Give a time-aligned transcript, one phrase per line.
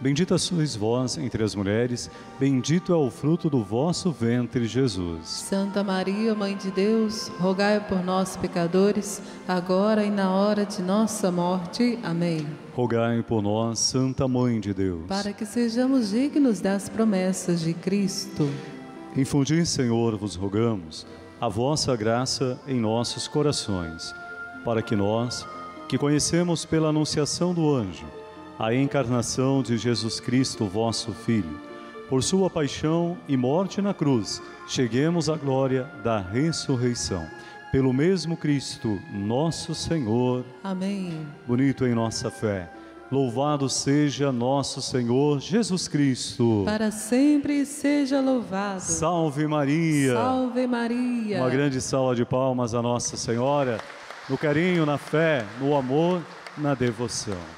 [0.00, 5.26] Bendita sois vós entre as mulheres, bendito é o fruto do vosso ventre, Jesus.
[5.26, 11.32] Santa Maria, Mãe de Deus, rogai por nós, pecadores, agora e na hora de nossa
[11.32, 11.98] morte.
[12.04, 12.46] Amém.
[12.76, 15.04] Rogai por nós, Santa Mãe de Deus.
[15.08, 18.48] Para que sejamos dignos das promessas de Cristo.
[19.16, 21.08] Infundi, Senhor, vos rogamos,
[21.40, 24.14] a vossa graça em nossos corações,
[24.64, 25.44] para que nós,
[25.88, 28.06] que conhecemos pela anunciação do anjo,
[28.58, 31.60] a encarnação de Jesus Cristo, vosso Filho.
[32.08, 37.24] Por sua paixão e morte na cruz, cheguemos à glória da ressurreição.
[37.70, 40.44] Pelo mesmo Cristo, nosso Senhor.
[40.64, 41.24] Amém.
[41.46, 42.68] Bonito em nossa fé.
[43.12, 46.62] Louvado seja nosso Senhor Jesus Cristo.
[46.64, 48.80] Para sempre seja louvado.
[48.80, 50.14] Salve Maria.
[50.14, 51.38] Salve Maria.
[51.38, 53.78] Uma grande salva de palmas a Nossa Senhora,
[54.28, 56.22] no carinho, na fé, no amor,
[56.56, 57.57] na devoção.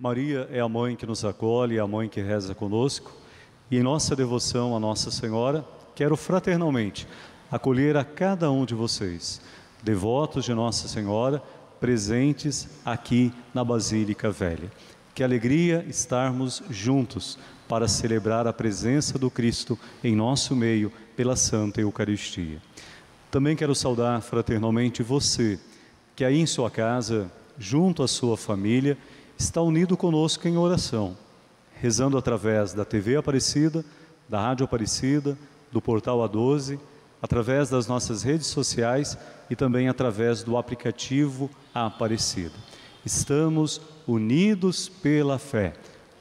[0.00, 3.12] Maria é a mãe que nos acolhe, é a mãe que reza conosco.
[3.68, 7.04] E em nossa devoção a Nossa Senhora, quero fraternalmente
[7.50, 9.40] acolher a cada um de vocês,
[9.82, 11.42] devotos de Nossa Senhora,
[11.80, 14.70] presentes aqui na Basílica Velha.
[15.16, 17.36] Que alegria estarmos juntos
[17.66, 22.62] para celebrar a presença do Cristo em nosso meio pela Santa Eucaristia.
[23.32, 25.58] Também quero saudar fraternalmente você,
[26.14, 27.28] que aí em sua casa,
[27.58, 28.96] junto à sua família,
[29.38, 31.16] está unido conosco em oração,
[31.80, 33.84] rezando através da TV Aparecida,
[34.28, 35.38] da Rádio Aparecida,
[35.70, 36.78] do portal A12,
[37.22, 39.16] através das nossas redes sociais
[39.48, 42.54] e também através do aplicativo A Aparecida.
[43.06, 45.72] Estamos unidos pela fé,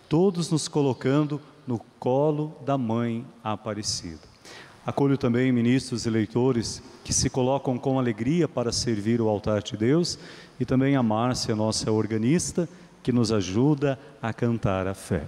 [0.07, 4.37] todos nos colocando no colo da Mãe Aparecida.
[4.85, 9.75] Acolho também ministros e leitores que se colocam com alegria para servir o altar de
[9.75, 10.17] Deus
[10.59, 12.69] e também a Márcia, nossa organista,
[13.03, 15.25] que nos ajuda a cantar a fé.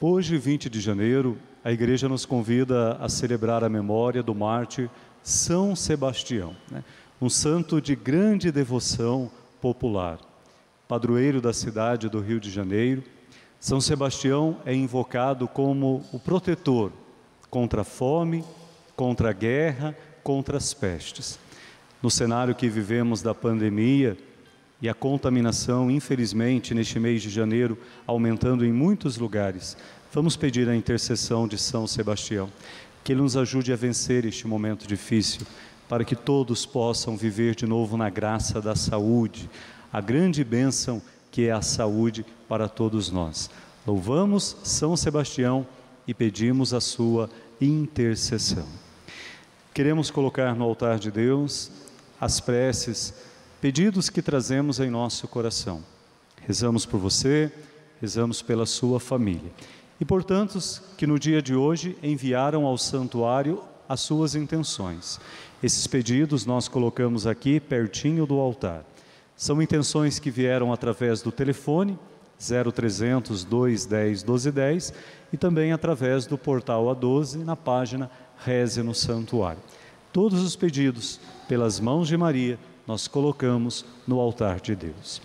[0.00, 4.88] Hoje, 20 de janeiro, a igreja nos convida a celebrar a memória do mártir
[5.22, 6.82] São Sebastião, né?
[7.20, 9.30] um santo de grande devoção
[9.60, 10.18] popular,
[10.88, 13.02] padroeiro da cidade do Rio de Janeiro.
[13.58, 16.92] São Sebastião é invocado como o protetor
[17.50, 18.42] contra a fome,
[18.96, 21.38] contra a guerra, contra as pestes.
[22.02, 24.16] No cenário que vivemos da pandemia,
[24.80, 27.76] e a contaminação, infelizmente, neste mês de janeiro,
[28.06, 29.76] aumentando em muitos lugares.
[30.12, 32.48] Vamos pedir a intercessão de São Sebastião,
[33.04, 35.46] que ele nos ajude a vencer este momento difícil,
[35.88, 39.50] para que todos possam viver de novo na graça da saúde,
[39.92, 43.50] a grande bênção que é a saúde para todos nós.
[43.86, 45.66] Louvamos São Sebastião
[46.06, 47.30] e pedimos a sua
[47.60, 48.66] intercessão.
[49.72, 51.70] Queremos colocar no altar de Deus
[52.20, 53.14] as preces
[53.60, 55.82] pedidos que trazemos em nosso coração.
[56.46, 57.52] Rezamos por você,
[58.00, 59.52] rezamos pela sua família.
[60.00, 65.20] E por tantos que no dia de hoje enviaram ao santuário as suas intenções.
[65.62, 68.82] Esses pedidos nós colocamos aqui pertinho do altar.
[69.36, 71.98] São intenções que vieram através do telefone
[72.38, 74.94] 0300 210 1210
[75.30, 79.60] e também através do portal A12 na página Reze no Santuário.
[80.12, 82.58] Todos os pedidos pelas mãos de Maria
[82.90, 85.22] nós colocamos no altar de Deus.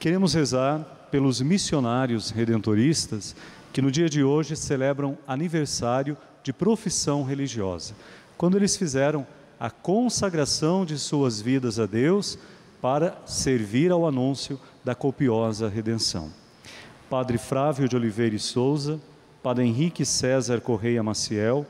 [0.00, 0.80] Queremos rezar
[1.12, 3.36] pelos missionários redentoristas
[3.72, 7.94] que no dia de hoje celebram aniversário de profissão religiosa,
[8.36, 9.24] quando eles fizeram
[9.60, 12.36] a consagração de suas vidas a Deus
[12.82, 16.32] para servir ao anúncio da copiosa redenção.
[17.08, 18.98] Padre Frávio de Oliveira e Souza,
[19.40, 21.64] Padre Henrique César Correia Maciel,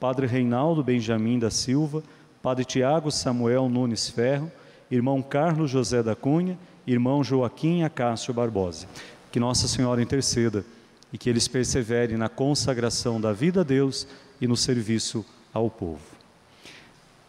[0.00, 2.02] Padre Reinaldo Benjamin da Silva,
[2.42, 4.50] Padre Tiago Samuel Nunes Ferro,
[4.90, 8.86] irmão Carlos José da Cunha, irmão Joaquim Acácio Barbosa.
[9.30, 10.64] Que Nossa Senhora interceda
[11.12, 14.06] e que eles perseverem na consagração da vida a Deus
[14.40, 16.00] e no serviço ao povo.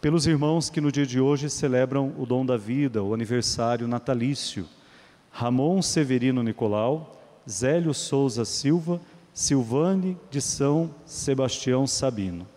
[0.00, 4.66] pelos irmãos que no dia de hoje celebram o dom da vida, o aniversário natalício.
[5.30, 9.00] Ramon Severino Nicolau, Zélio Souza Silva,
[9.32, 12.48] Silvane de São Sebastião Sabino.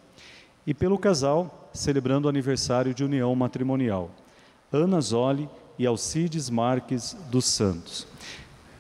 [0.66, 4.10] E pelo casal, celebrando o aniversário de união matrimonial,
[4.76, 5.48] Ana Zoli
[5.80, 8.06] e Alcides Marques dos Santos.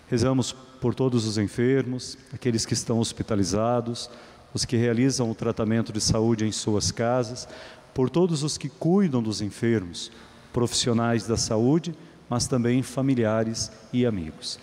[0.09, 4.09] Rezamos por todos os enfermos, aqueles que estão hospitalizados,
[4.53, 7.47] os que realizam o tratamento de saúde em suas casas,
[7.93, 10.11] por todos os que cuidam dos enfermos,
[10.51, 11.95] profissionais da saúde,
[12.29, 14.59] mas também familiares e amigos.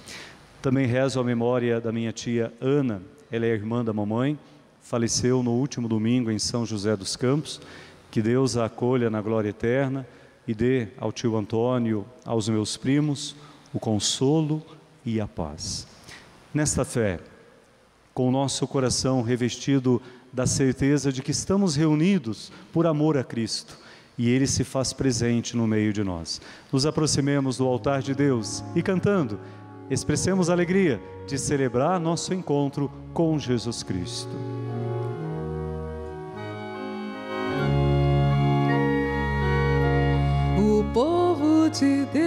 [0.61, 3.01] Também rezo a memória da minha tia Ana,
[3.31, 4.39] ela é irmã da mamãe,
[4.83, 7.59] faleceu no último domingo em São José dos Campos.
[8.11, 10.07] Que Deus a acolha na glória eterna
[10.47, 13.37] e dê ao tio Antônio, aos meus primos,
[13.73, 14.63] o consolo
[15.05, 15.87] e a paz.
[16.53, 17.21] Nesta fé,
[18.13, 20.01] com o nosso coração revestido
[20.33, 23.79] da certeza de que estamos reunidos por amor a Cristo
[24.19, 26.41] e Ele se faz presente no meio de nós.
[26.71, 29.39] Nos aproximemos do altar de Deus e cantando,
[29.91, 34.62] expressemos a alegria de celebrar nosso encontro com Jesus Cristo.
[40.93, 42.23] Povo de Deus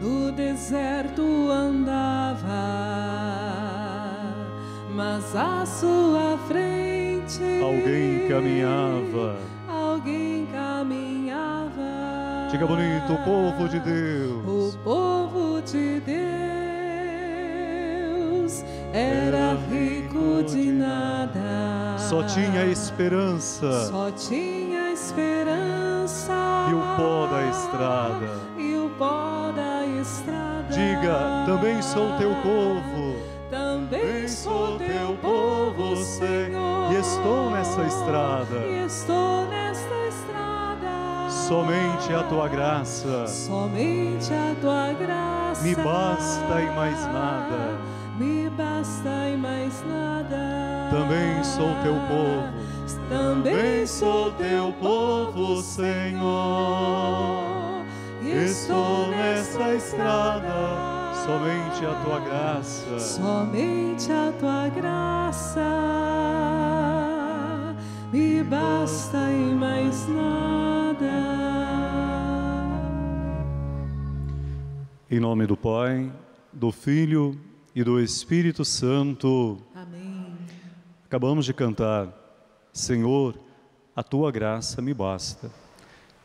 [0.00, 3.02] no deserto andava
[4.94, 6.92] mas à sua frente
[7.62, 9.36] alguém caminhava.
[9.68, 11.70] Alguém caminhava.
[12.50, 14.74] Diga bonito, o povo de Deus.
[14.74, 16.22] O povo de Deus
[18.92, 21.96] era rico de nada.
[21.98, 23.86] Só tinha esperança.
[23.86, 25.81] Só tinha esperança.
[26.30, 28.40] E o pó da estrada.
[28.56, 30.68] E o pó da estrada.
[30.70, 36.90] Diga, também sou teu povo também sou teu povo, Senhor.
[36.90, 38.58] E estou nessa estrada.
[38.66, 41.28] E estou nesta estrada.
[41.28, 43.26] Somente a tua graça.
[43.26, 45.62] Somente a tua graça.
[45.62, 47.78] Me basta e mais nada.
[48.18, 50.88] Me basta e mais nada.
[50.90, 52.71] Também sou teu povo.
[53.08, 57.42] Também sou teu povo, Senhor.
[58.22, 60.92] Estou nessa estrada
[61.24, 62.98] Somente a tua graça.
[62.98, 65.60] Somente a tua graça
[68.12, 71.06] me basta e mais nada.
[75.08, 76.12] Em nome do Pai,
[76.52, 77.38] do Filho
[77.72, 79.58] e do Espírito Santo.
[79.76, 80.34] Amém.
[81.04, 82.08] Acabamos de cantar,
[82.72, 83.38] Senhor,
[83.94, 85.50] a tua graça me basta.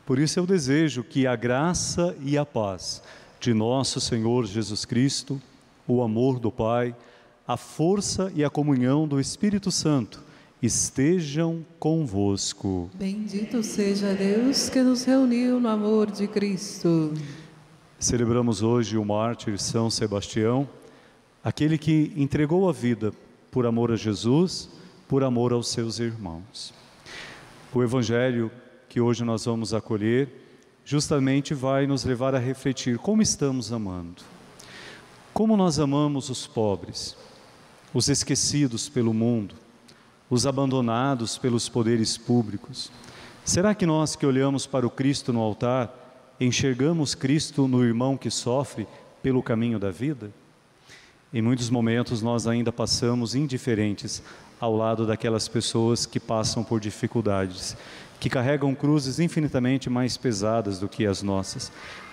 [0.06, 3.04] Por isso eu desejo que a graça e a paz
[3.40, 5.42] de nosso Senhor Jesus Cristo,
[5.86, 6.96] o amor do Pai,
[7.46, 10.24] a força e a comunhão do Espírito Santo
[10.62, 12.90] estejam convosco.
[12.96, 17.14] Bendito seja Deus que nos reuniu no amor de Cristo.
[18.00, 20.68] Celebramos hoje o mártir São Sebastião,
[21.44, 23.12] aquele que entregou a vida
[23.52, 24.70] por amor a Jesus,
[25.08, 26.74] por amor aos seus irmãos.
[27.74, 28.52] O evangelho
[28.90, 30.30] que hoje nós vamos acolher
[30.84, 34.22] justamente vai nos levar a refletir como estamos amando.
[35.34, 37.16] Como nós amamos os pobres,
[37.94, 39.56] os esquecidos pelo mundo,
[40.30, 42.92] os abandonados pelos poderes públicos.
[43.46, 48.30] Será que nós que olhamos para o Cristo no altar, enxergamos Cristo no irmão que
[48.30, 48.88] sofre
[49.22, 50.32] pelo caminho da vida?
[51.34, 54.24] Em muitos momentos nós ainda passamos indiferentes
[54.60, 57.78] ao lado daquelas pessoas que passam por dificuldades
[58.20, 61.72] que carregam cruzes infinitamente mais pesadas do que as nossas.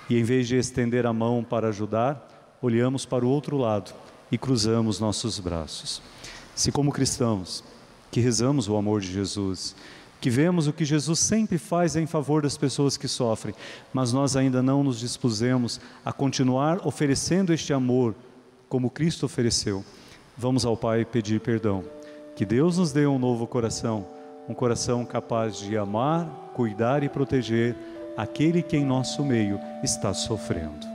[0.09, 3.95] E em vez de estender a mão para ajudar, olhamos para o outro lado
[4.31, 6.03] e cruzamos nossos braços.
[6.55, 7.65] Se, como cristãos,
[8.11, 9.75] que rezamos o amor de Jesus,
[10.21, 13.55] que vemos o que Jesus sempre faz em favor das pessoas que sofrem,
[13.93, 18.15] mas nós ainda não nos dispusemos a continuar oferecendo este amor
[18.69, 19.85] como Cristo ofereceu,
[20.37, 21.85] vamos ao Pai pedir perdão.
[22.35, 24.05] Que Deus nos dê um novo coração
[24.49, 27.75] um coração capaz de amar, cuidar e proteger
[28.17, 30.95] aquele que em nosso meio está sofrendo.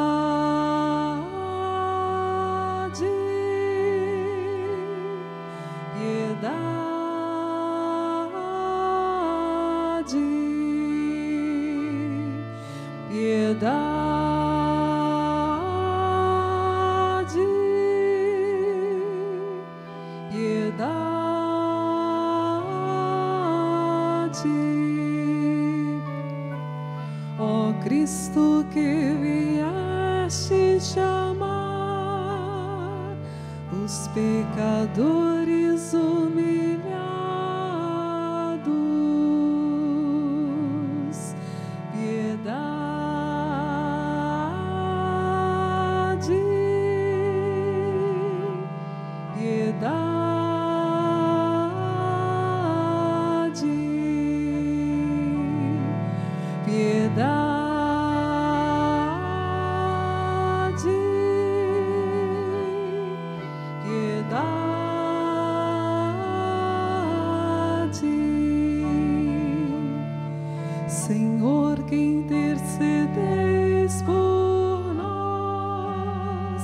[72.53, 76.61] intercedeis por nós,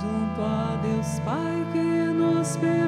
[0.00, 2.87] junto a Deus Pai que nos perdoa.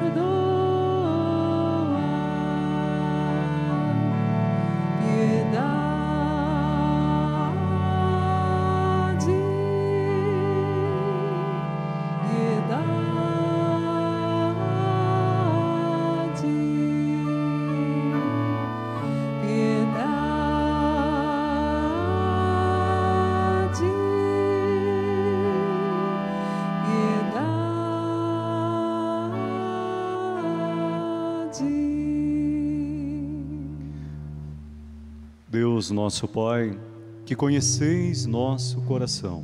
[35.81, 36.79] Deus nosso Pai,
[37.25, 39.43] que conheceis nosso coração,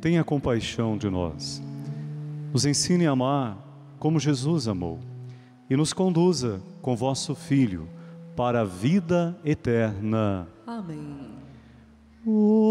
[0.00, 1.62] tenha compaixão de nós.
[2.52, 3.56] Nos ensine a amar
[4.00, 4.98] como Jesus amou
[5.70, 7.88] e nos conduza com vosso Filho
[8.34, 10.48] para a vida eterna.
[10.66, 11.30] Amém.
[12.26, 12.66] Oremos.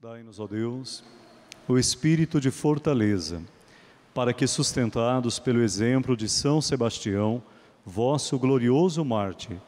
[0.00, 1.04] Dai-nos, ó Deus,
[1.68, 3.42] o espírito de fortaleza,
[4.14, 7.42] para que, sustentados pelo exemplo de São Sebastião,
[7.84, 9.58] vosso glorioso Marte,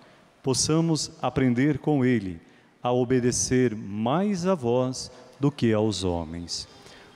[0.42, 2.40] possamos aprender com ele
[2.82, 5.10] a obedecer mais a vós
[5.40, 6.68] do que aos homens.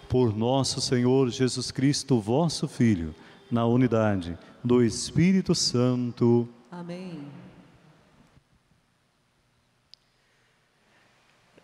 [0.08, 3.14] Por nosso Senhor Jesus Cristo, vosso Filho,
[3.50, 6.48] na unidade do Espírito Santo.
[6.70, 7.26] Amém.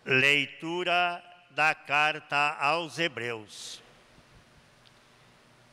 [0.05, 1.23] Leitura
[1.55, 3.84] da carta aos Hebreus.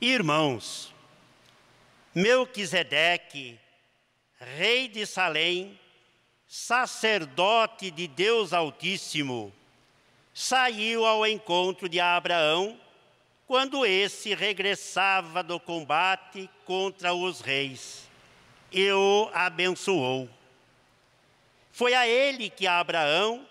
[0.04, 0.92] Irmãos,
[2.12, 3.56] Melquisedeque,
[4.56, 5.78] rei de Salém,
[6.44, 9.52] sacerdote de Deus Altíssimo,
[10.34, 12.76] saiu ao encontro de Abraão
[13.46, 18.08] quando esse regressava do combate contra os reis
[18.72, 20.28] e o abençoou.
[21.70, 23.46] Foi a ele que Abraão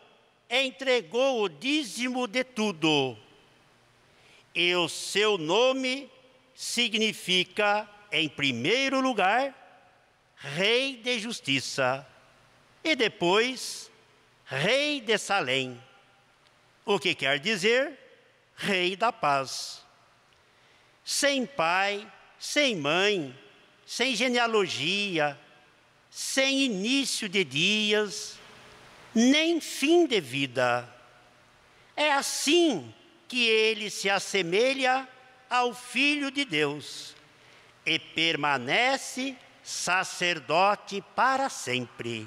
[0.49, 3.17] entregou o dízimo de tudo.
[4.53, 6.11] E o seu nome
[6.53, 9.55] significa, em primeiro lugar,
[10.35, 12.07] Rei de Justiça,
[12.83, 13.91] e depois,
[14.45, 15.81] Rei de Salém,
[16.85, 17.97] o que quer dizer
[18.55, 19.81] Rei da Paz.
[21.03, 23.37] Sem pai, sem mãe,
[23.85, 25.39] sem genealogia,
[26.09, 28.37] sem início de dias,
[29.13, 30.87] nem fim de vida.
[31.95, 32.93] É assim
[33.27, 35.07] que ele se assemelha
[35.51, 37.13] ao Filho de Deus
[37.85, 42.25] e permanece sacerdote para sempre.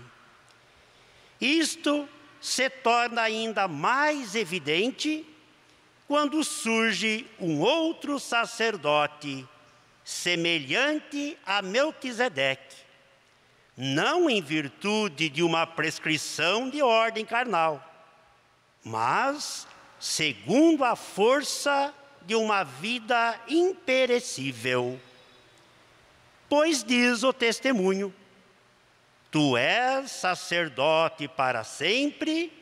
[1.40, 2.06] Isto
[2.38, 5.26] se torna ainda mais evidente
[6.06, 9.48] quando surge um outro sacerdote
[10.04, 12.76] semelhante a Melquisedeque,
[13.74, 17.82] não em virtude de uma prescrição de ordem carnal,
[18.84, 19.66] mas
[19.98, 21.94] segundo a força
[22.26, 24.98] de uma vida imperecível.
[26.48, 28.14] Pois diz o testemunho:
[29.30, 32.52] Tu és sacerdote para sempre,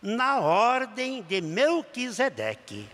[0.00, 2.88] na ordem de Melquisedeque.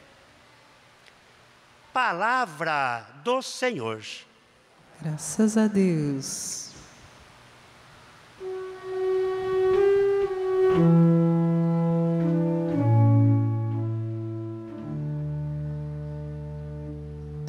[1.93, 4.03] Palavra do Senhor.
[5.03, 6.71] Graças a Deus.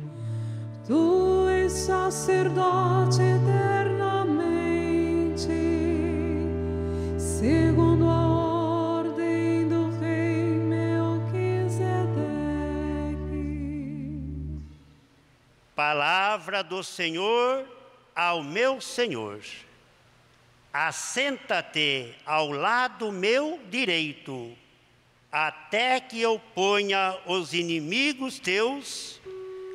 [0.86, 3.57] Tu és sacerdote eternamente,
[16.58, 17.64] Palavra do Senhor,
[18.14, 19.40] ao meu Senhor:
[20.72, 24.52] Assenta-te ao lado meu direito,
[25.30, 29.20] até que eu ponha os inimigos teus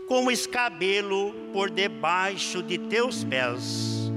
[0.08, 4.12] como escabelo por debaixo de teus pés.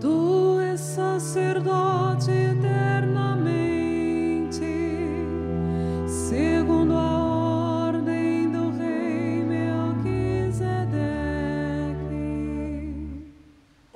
[0.00, 2.41] Tu és sacerdote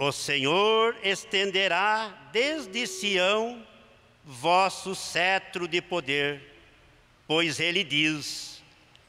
[0.06, 3.60] O Senhor estenderá desde Sião
[4.25, 6.40] vosso cetro de poder,
[7.26, 8.62] pois ele diz: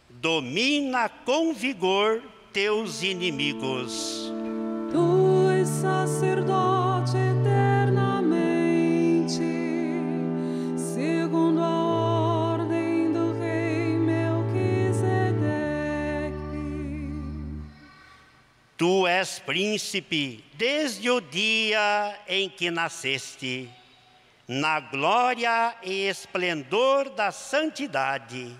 [0.10, 4.32] domina com vigor teus inimigos.
[18.78, 23.68] Tu és príncipe desde o dia em que nasceste,
[24.48, 28.56] na glória e esplendor da santidade,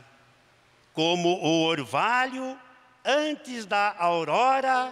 [0.92, 2.58] como o orvalho
[3.06, 4.92] antes da aurora,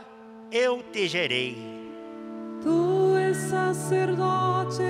[0.52, 1.58] eu te gerei.
[2.62, 4.84] Tu és sacerdote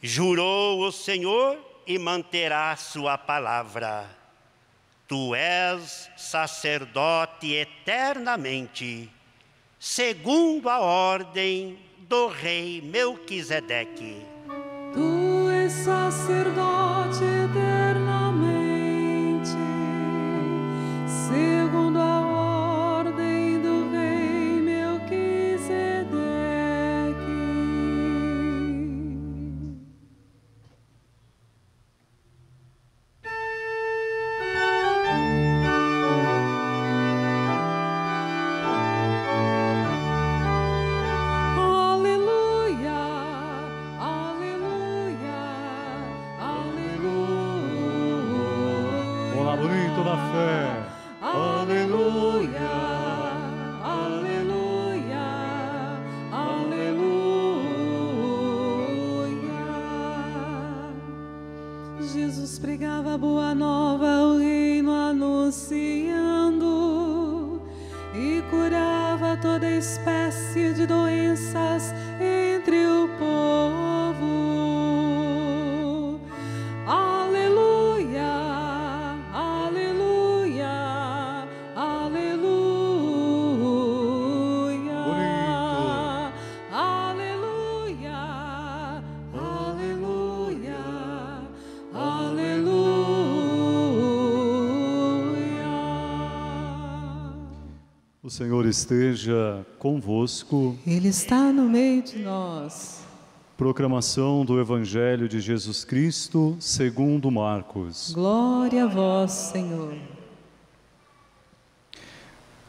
[0.00, 4.08] Jurou o Senhor e manterá sua palavra.
[5.08, 9.10] Tu és sacerdote eternamente,
[9.78, 14.22] segundo a ordem do rei Melquisedeque.
[14.92, 17.37] Tu és sacerdote
[98.38, 100.78] Senhor esteja convosco.
[100.86, 103.04] Ele está no meio de nós.
[103.56, 108.12] Proclamação do Evangelho de Jesus Cristo, segundo Marcos.
[108.14, 109.98] Glória a vós, Senhor.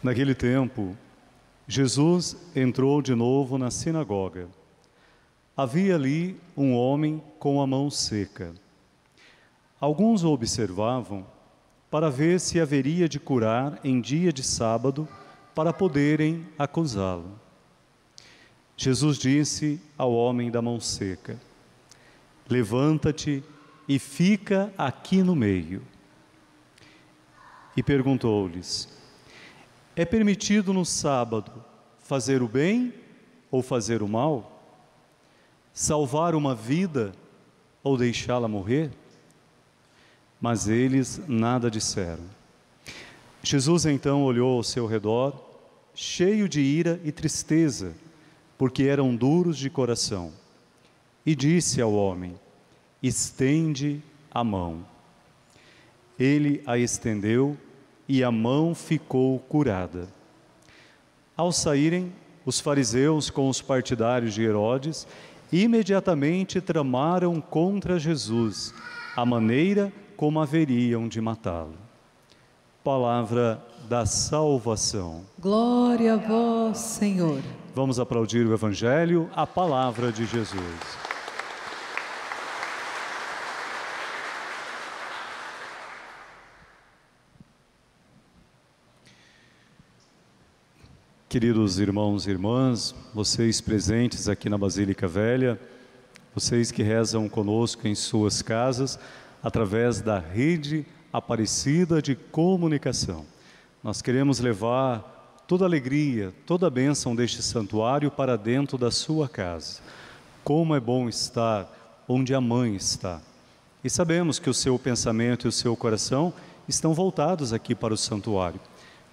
[0.02, 0.98] Naquele tempo,
[1.68, 4.48] Jesus entrou de novo na sinagoga.
[5.56, 8.56] Havia ali um homem com a mão seca.
[9.80, 11.28] Alguns o observavam
[11.92, 15.08] para ver se haveria de curar em dia de sábado
[15.54, 17.40] para poderem acusá-lo.
[18.78, 21.40] Jesus disse ao homem da mão seca:
[22.50, 23.44] Levanta-te
[23.88, 25.82] e fica aqui no meio.
[27.76, 28.88] E perguntou-lhes:
[29.96, 31.52] É permitido no sábado
[32.00, 32.94] fazer o bem
[33.52, 34.64] ou fazer o mal?
[35.74, 37.12] Salvar uma vida
[37.84, 38.92] ou deixá-la morrer?
[40.40, 42.39] Mas eles nada disseram.
[43.42, 45.34] Jesus então olhou ao seu redor,
[45.94, 47.94] cheio de ira e tristeza,
[48.58, 50.34] porque eram duros de coração,
[51.26, 52.34] e disse ao homem:
[53.02, 54.86] Estende a mão.
[56.20, 57.58] Ele a estendeu
[58.08, 60.10] e a mão ficou curada.
[61.38, 62.12] Ao saírem,
[62.46, 65.08] os fariseus com os partidários de Herodes
[65.52, 68.74] imediatamente tramaram contra Jesus
[69.16, 71.89] a maneira como haveriam de matá-lo.
[72.90, 75.24] Palavra da salvação.
[75.38, 77.40] Glória a vós, Senhor.
[77.76, 80.58] Vamos aplaudir o Evangelho, a palavra de Jesus.
[91.30, 95.62] Queridos irmãos e irmãs, vocês presentes aqui na Basílica Velha,
[96.34, 98.98] vocês que rezam conosco em suas casas,
[99.44, 103.26] através da rede Aparecida de Comunicação.
[103.84, 109.28] Nós queremos levar toda a alegria, toda a bênção deste santuário para dentro da sua
[109.28, 109.82] casa.
[110.44, 113.22] Como é bom estar onde a mãe está.
[113.84, 116.34] E sabemos que o seu pensamento e o seu coração
[116.68, 118.60] estão voltados aqui para o santuário.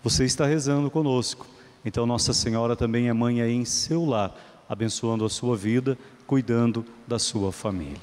[0.03, 1.47] Você está rezando conosco.
[1.85, 4.35] Então, Nossa Senhora também é mãe aí em seu lar,
[4.69, 8.03] abençoando a sua vida, cuidando da sua família.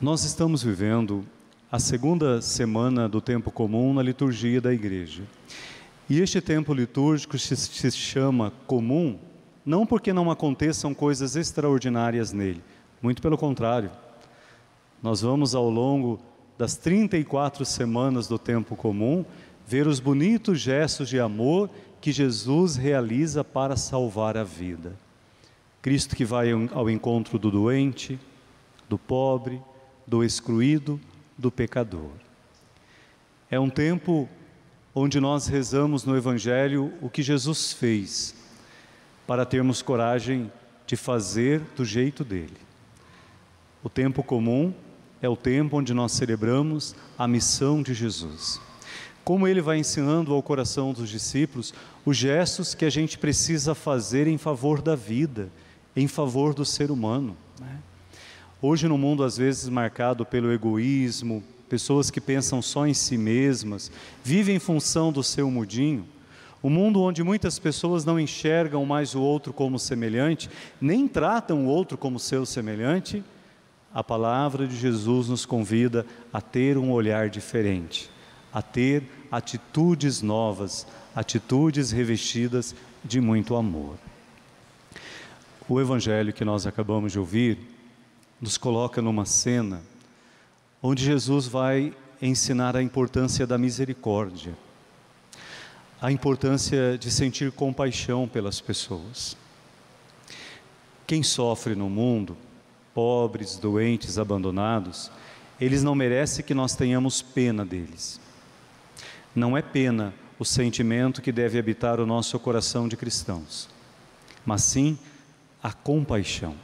[0.00, 1.26] Nós estamos vivendo
[1.72, 5.22] a segunda semana do tempo comum na liturgia da igreja.
[6.08, 9.16] E este tempo litúrgico se, chama comum
[9.64, 12.60] não porque não aconteçam coisas extraordinárias nele,
[13.00, 13.88] muito pelo contrário.
[15.00, 16.18] Nós vamos ao longo
[16.58, 19.24] das 34 semanas do tempo comum
[19.64, 24.96] ver os bonitos gestos de amor que Jesus realiza para salvar a vida.
[25.80, 28.18] Cristo que vai ao encontro do doente,
[28.88, 29.62] do pobre,
[30.04, 31.00] do excluído,
[31.40, 32.12] do pecador.
[33.50, 34.28] É um tempo
[34.94, 38.34] onde nós rezamos no Evangelho o que Jesus fez,
[39.26, 40.52] para termos coragem
[40.86, 42.56] de fazer do jeito dele.
[43.82, 44.74] O tempo comum
[45.22, 48.60] é o tempo onde nós celebramos a missão de Jesus.
[49.24, 51.72] Como ele vai ensinando ao coração dos discípulos
[52.04, 55.50] os gestos que a gente precisa fazer em favor da vida,
[55.94, 57.36] em favor do ser humano.
[57.60, 57.78] Né?
[58.62, 63.90] Hoje, no mundo às vezes marcado pelo egoísmo, pessoas que pensam só em si mesmas,
[64.22, 66.04] vivem em função do seu mudinho,
[66.62, 71.68] um mundo onde muitas pessoas não enxergam mais o outro como semelhante, nem tratam o
[71.68, 73.24] outro como seu semelhante,
[73.94, 78.10] a palavra de Jesus nos convida a ter um olhar diferente,
[78.52, 83.96] a ter atitudes novas, atitudes revestidas de muito amor.
[85.66, 87.69] O evangelho que nós acabamos de ouvir
[88.40, 89.82] nos coloca numa cena
[90.82, 94.56] onde Jesus vai ensinar a importância da misericórdia,
[96.00, 99.36] a importância de sentir compaixão pelas pessoas.
[101.06, 102.36] Quem sofre no mundo,
[102.94, 105.10] pobres, doentes, abandonados,
[105.60, 108.18] eles não merecem que nós tenhamos pena deles.
[109.34, 113.68] Não é pena o sentimento que deve habitar o nosso coração de cristãos,
[114.46, 114.98] mas sim
[115.62, 116.54] a compaixão.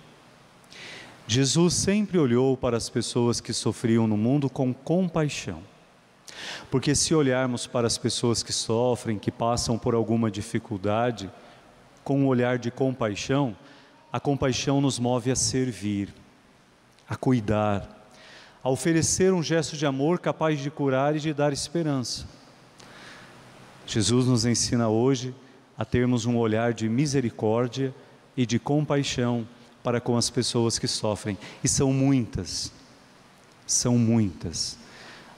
[1.29, 5.61] Jesus sempre olhou para as pessoas que sofriam no mundo com compaixão.
[6.71, 11.31] Porque se olharmos para as pessoas que sofrem, que passam por alguma dificuldade,
[12.05, 13.57] com um olhar de compaixão,
[14.13, 16.15] a compaixão nos move a servir,
[17.09, 18.09] a cuidar,
[18.63, 22.27] a oferecer um gesto de amor capaz de curar e de dar esperança.
[23.87, 25.35] Jesus nos ensina hoje
[25.77, 27.93] a termos um olhar de misericórdia
[28.37, 29.47] e de compaixão
[29.87, 31.39] para com as pessoas que sofrem.
[31.63, 32.73] E são muitas,
[33.65, 34.77] são muitas,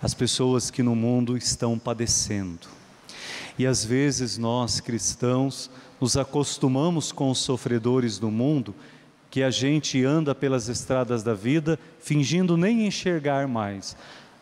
[0.00, 2.66] as pessoas que no mundo estão padecendo.
[3.58, 8.74] E às vezes nós cristãos nos acostumamos com os sofredores do mundo,
[9.30, 13.94] que a gente anda pelas estradas da vida fingindo nem enxergar mais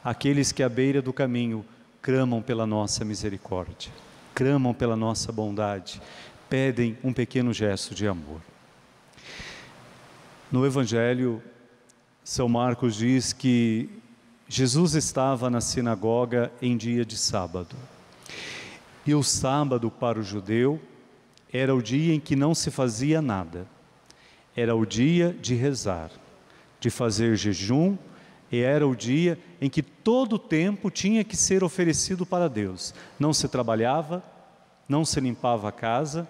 [0.04, 1.64] aqueles que à beira do caminho
[2.00, 3.90] clamam pela nossa misericórdia,
[4.32, 6.00] clamam pela nossa bondade,
[6.48, 8.40] pedem um pequeno gesto de amor.
[10.50, 11.42] No Evangelho,
[12.22, 13.90] São Marcos diz que
[14.48, 17.74] Jesus estava na sinagoga em dia de sábado.
[19.04, 20.80] E o sábado para o judeu
[21.52, 23.66] era o dia em que não se fazia nada.
[24.54, 26.12] Era o dia de rezar,
[26.78, 27.98] de fazer jejum,
[28.50, 32.94] e era o dia em que todo o tempo tinha que ser oferecido para Deus.
[33.18, 34.22] Não se trabalhava,
[34.88, 36.28] não se limpava a casa,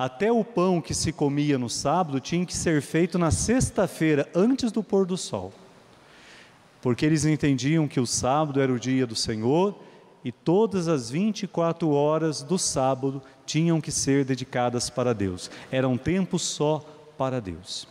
[0.00, 4.72] até o pão que se comia no sábado tinha que ser feito na sexta-feira, antes
[4.72, 5.52] do pôr do sol.
[6.80, 9.78] Porque eles entendiam que o sábado era o dia do Senhor
[10.24, 15.50] e todas as 24 horas do sábado tinham que ser dedicadas para Deus.
[15.70, 16.82] Era um tempo só
[17.18, 17.86] para Deus.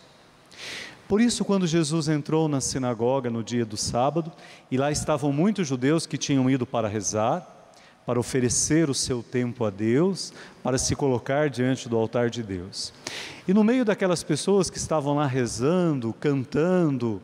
[1.07, 4.31] Por isso, quando Jesus entrou na sinagoga no dia do sábado,
[4.71, 7.58] e lá estavam muitos judeus que tinham ido para rezar,
[8.05, 10.33] para oferecer o seu tempo a Deus,
[10.63, 12.91] para se colocar diante do altar de Deus.
[13.47, 17.21] E no meio daquelas pessoas que estavam lá rezando, cantando,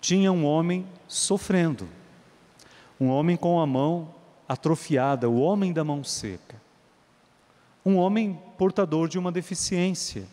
[0.00, 1.88] tinha um homem sofrendo,
[3.00, 4.14] um homem com a mão
[4.48, 6.56] atrofiada, o homem da mão seca,
[7.84, 10.24] um homem portador de uma deficiência.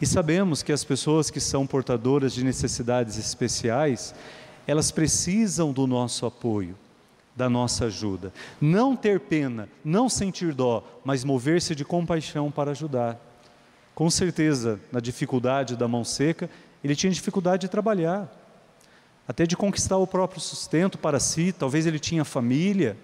[0.00, 4.14] E sabemos que as pessoas que são portadoras de necessidades especiais,
[4.66, 6.76] elas precisam do nosso apoio
[7.34, 8.32] da nossa ajuda.
[8.60, 13.20] Não ter pena, não sentir dó, mas mover-se de compaixão para ajudar.
[13.94, 16.48] Com certeza, na dificuldade da mão seca,
[16.82, 18.30] ele tinha dificuldade de trabalhar,
[19.26, 21.52] até de conquistar o próprio sustento para si.
[21.52, 22.96] Talvez ele tinha família,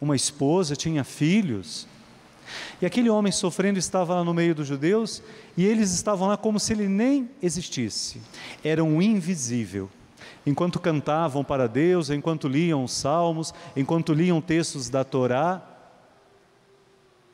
[0.00, 1.86] uma esposa, tinha filhos.
[2.80, 5.22] E aquele homem sofrendo estava lá no meio dos judeus
[5.56, 8.20] e eles estavam lá como se ele nem existisse.
[8.62, 9.90] Era um invisível.
[10.46, 15.62] Enquanto cantavam para Deus, enquanto liam os salmos, enquanto liam textos da Torá,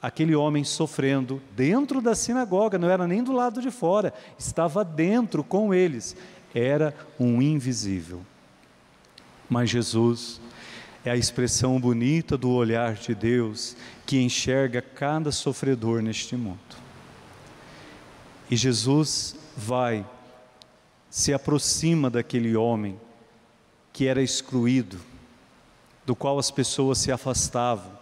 [0.01, 5.43] aquele homem sofrendo dentro da sinagoga, não era nem do lado de fora, estava dentro
[5.43, 6.17] com eles,
[6.55, 8.23] era um invisível.
[9.49, 10.41] Mas Jesus
[11.05, 16.59] é a expressão bonita do olhar de Deus que enxerga cada sofredor neste mundo.
[18.51, 20.05] E Jesus vai,
[21.11, 22.99] se aproxima daquele homem
[23.93, 24.99] que era excluído,
[26.07, 28.01] do qual as pessoas se afastavam,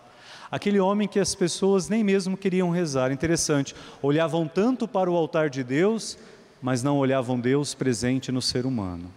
[0.51, 3.13] Aquele homem que as pessoas nem mesmo queriam rezar.
[3.13, 6.17] Interessante, olhavam tanto para o altar de Deus,
[6.63, 9.13] mas não olhavam Deus presente no ser humano.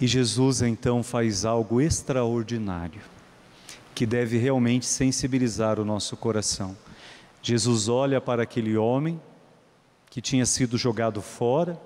[0.00, 3.00] E Jesus então faz algo extraordinário,
[3.94, 6.76] que deve realmente sensibilizar o nosso coração.
[7.40, 9.20] Jesus olha para aquele homem
[10.08, 11.80] que tinha sido jogado fora,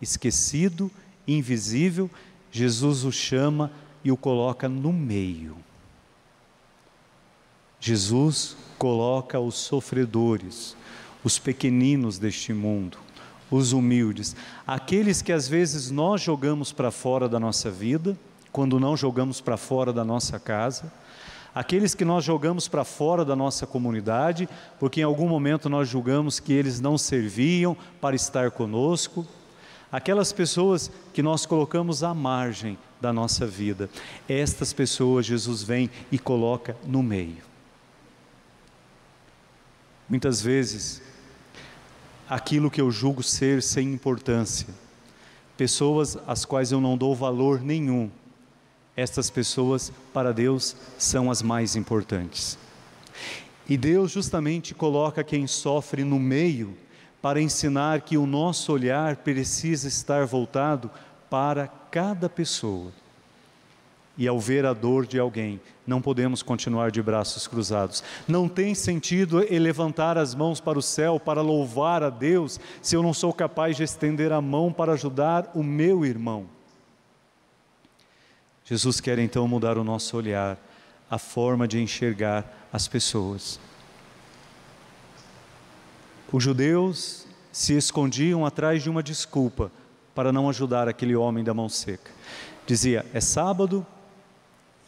[0.00, 0.90] esquecido,
[1.26, 2.10] invisível,
[2.50, 3.70] Jesus o chama
[4.04, 5.56] e o coloca no meio.
[7.80, 10.76] Jesus coloca os sofredores,
[11.22, 12.98] os pequeninos deste mundo,
[13.50, 14.34] os humildes,
[14.66, 18.16] aqueles que às vezes nós jogamos para fora da nossa vida,
[18.50, 20.92] quando não jogamos para fora da nossa casa,
[21.54, 26.40] aqueles que nós jogamos para fora da nossa comunidade, porque em algum momento nós julgamos
[26.40, 29.26] que eles não serviam para estar conosco,
[29.96, 33.88] aquelas pessoas que nós colocamos à margem da nossa vida,
[34.28, 37.42] estas pessoas Jesus vem e coloca no meio.
[40.06, 41.00] Muitas vezes,
[42.28, 44.68] aquilo que eu julgo ser sem importância,
[45.56, 48.10] pessoas às quais eu não dou valor nenhum,
[48.94, 52.58] estas pessoas para Deus são as mais importantes.
[53.66, 56.76] E Deus justamente coloca quem sofre no meio
[57.26, 60.88] para ensinar que o nosso olhar precisa estar voltado
[61.28, 62.92] para cada pessoa.
[64.16, 68.04] E ao ver a dor de alguém, não podemos continuar de braços cruzados.
[68.28, 73.02] Não tem sentido levantar as mãos para o céu para louvar a Deus se eu
[73.02, 76.46] não sou capaz de estender a mão para ajudar o meu irmão.
[78.64, 80.56] Jesus quer então mudar o nosso olhar,
[81.10, 83.58] a forma de enxergar as pessoas.
[86.32, 89.70] Os judeus se escondiam atrás de uma desculpa
[90.14, 92.10] para não ajudar aquele homem da mão seca.
[92.66, 93.86] Dizia: é sábado,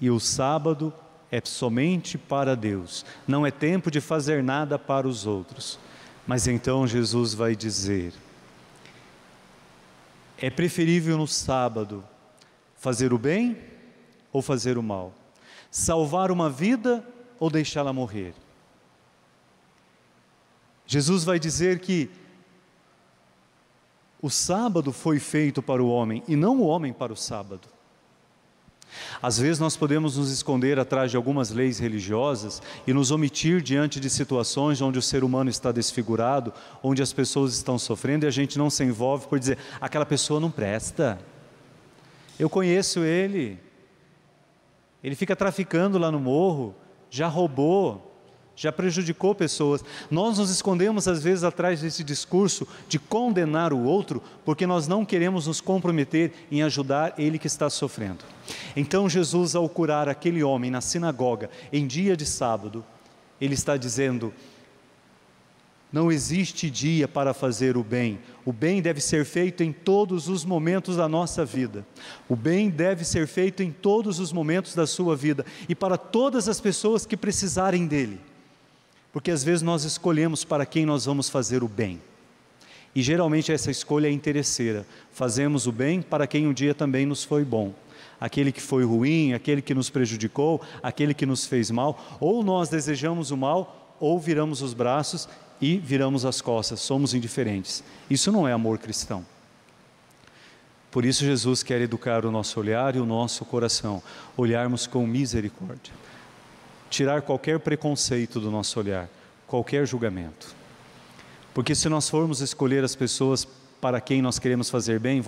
[0.00, 0.92] e o sábado
[1.30, 5.78] é somente para Deus, não é tempo de fazer nada para os outros.
[6.26, 8.12] Mas então Jesus vai dizer:
[10.36, 12.04] é preferível no sábado
[12.76, 13.56] fazer o bem
[14.32, 15.12] ou fazer o mal,
[15.70, 17.06] salvar uma vida
[17.38, 18.34] ou deixá-la morrer.
[20.88, 22.08] Jesus vai dizer que
[24.22, 27.68] o sábado foi feito para o homem e não o homem para o sábado.
[29.20, 34.00] Às vezes nós podemos nos esconder atrás de algumas leis religiosas e nos omitir diante
[34.00, 38.30] de situações onde o ser humano está desfigurado, onde as pessoas estão sofrendo e a
[38.30, 41.18] gente não se envolve por dizer: aquela pessoa não presta.
[42.38, 43.60] Eu conheço ele.
[45.04, 46.74] Ele fica traficando lá no morro,
[47.10, 48.07] já roubou,
[48.58, 49.84] já prejudicou pessoas.
[50.10, 55.04] Nós nos escondemos às vezes atrás desse discurso de condenar o outro, porque nós não
[55.04, 58.24] queremos nos comprometer em ajudar ele que está sofrendo.
[58.74, 62.84] Então Jesus, ao curar aquele homem na sinagoga em dia de sábado,
[63.40, 64.34] ele está dizendo:
[65.92, 68.18] não existe dia para fazer o bem.
[68.44, 71.86] O bem deve ser feito em todos os momentos da nossa vida.
[72.28, 76.48] O bem deve ser feito em todos os momentos da sua vida e para todas
[76.48, 78.18] as pessoas que precisarem dele.
[79.18, 82.00] Porque às vezes nós escolhemos para quem nós vamos fazer o bem.
[82.94, 84.86] E geralmente essa escolha é interesseira.
[85.10, 87.74] Fazemos o bem para quem um dia também nos foi bom.
[88.20, 92.68] Aquele que foi ruim, aquele que nos prejudicou, aquele que nos fez mal, ou nós
[92.68, 95.28] desejamos o mal, ou viramos os braços
[95.60, 97.82] e viramos as costas, somos indiferentes.
[98.08, 99.26] Isso não é amor cristão.
[100.92, 104.00] Por isso Jesus quer educar o nosso olhar e o nosso coração,
[104.36, 105.92] olharmos com misericórdia
[106.90, 109.08] tirar qualquer preconceito do nosso olhar,
[109.46, 110.54] qualquer julgamento.
[111.54, 113.46] Porque se nós formos escolher as pessoas
[113.80, 115.22] para quem nós queremos fazer bem,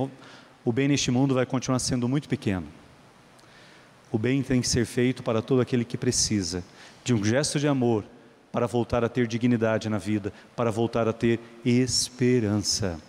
[0.65, 2.67] o bem neste mundo vai continuar sendo muito pequeno.
[4.13, 6.65] O bem tem que ser feito para todo aquele que precisa
[7.05, 8.05] de um gesto de amor,
[8.53, 13.01] para voltar a ter dignidade na vida, para voltar a ter esperança.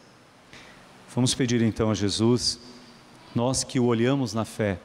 [1.14, 2.60] Vamos pedir então a Jesus,
[3.34, 4.80] nós que o olhamos na fé,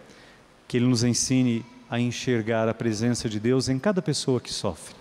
[0.66, 4.94] que Ele nos ensine a enxergar a presença de Deus em cada pessoa que sofre.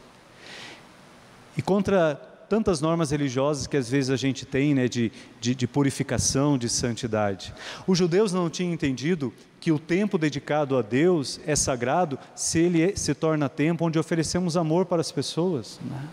[1.57, 2.15] E contra
[2.49, 6.69] tantas normas religiosas que às vezes a gente tem, né, de, de, de, purificação, de
[6.69, 7.53] santidade.
[7.87, 12.83] Os judeus não tinham entendido que o tempo dedicado a Deus é sagrado se ele
[12.83, 15.79] é, se torna tempo onde oferecemos amor para as pessoas.
[15.83, 16.07] Né?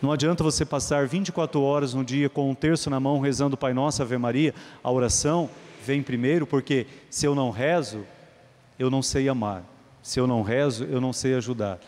[0.00, 3.72] Não adianta você passar 24 horas no dia com um terço na mão rezando Pai
[3.72, 5.50] Nosso, Ave Maria, a oração
[5.84, 8.04] vem primeiro, porque se eu não rezo,
[8.82, 9.64] eu não sei amar.
[10.02, 11.78] Se eu não rezo, eu não sei ajudar.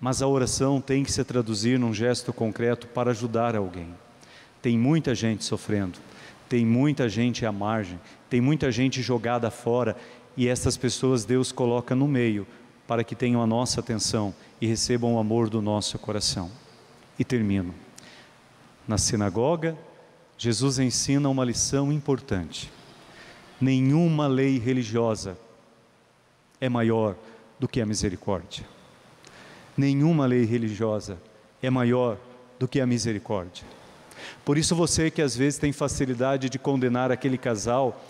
[0.00, 3.94] Mas a oração tem que se traduzir num gesto concreto para ajudar alguém.
[4.60, 6.00] Tem muita gente sofrendo,
[6.48, 9.96] tem muita gente à margem, tem muita gente jogada fora
[10.36, 12.46] e essas pessoas Deus coloca no meio
[12.86, 16.50] para que tenham a nossa atenção e recebam o amor do nosso coração.
[17.16, 17.72] E termino.
[18.88, 19.78] Na sinagoga,
[20.36, 22.72] Jesus ensina uma lição importante.
[23.60, 25.38] Nenhuma lei religiosa
[26.62, 27.16] é maior
[27.58, 28.64] do que a misericórdia.
[29.76, 31.18] Nenhuma lei religiosa
[31.60, 32.16] é maior
[32.56, 33.64] do que a misericórdia.
[34.44, 38.00] Por isso, você que às vezes tem facilidade de condenar aquele casal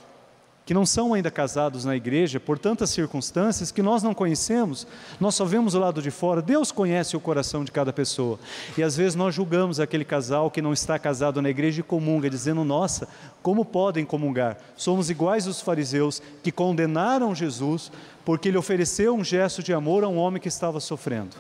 [0.65, 4.87] que não são ainda casados na igreja por tantas circunstâncias que nós não conhecemos,
[5.19, 6.41] nós só vemos o lado de fora.
[6.41, 8.39] Deus conhece o coração de cada pessoa.
[8.79, 12.31] E às vezes nós julgamos aquele casal que não está casado na igreja e comunga,
[12.31, 13.09] dizendo: Nossa,
[13.43, 14.57] como podem comungar?
[14.77, 17.91] Somos iguais os fariseus que condenaram Jesus
[18.25, 21.37] porque ele ofereceu um gesto de amor a um homem que estava sofrendo.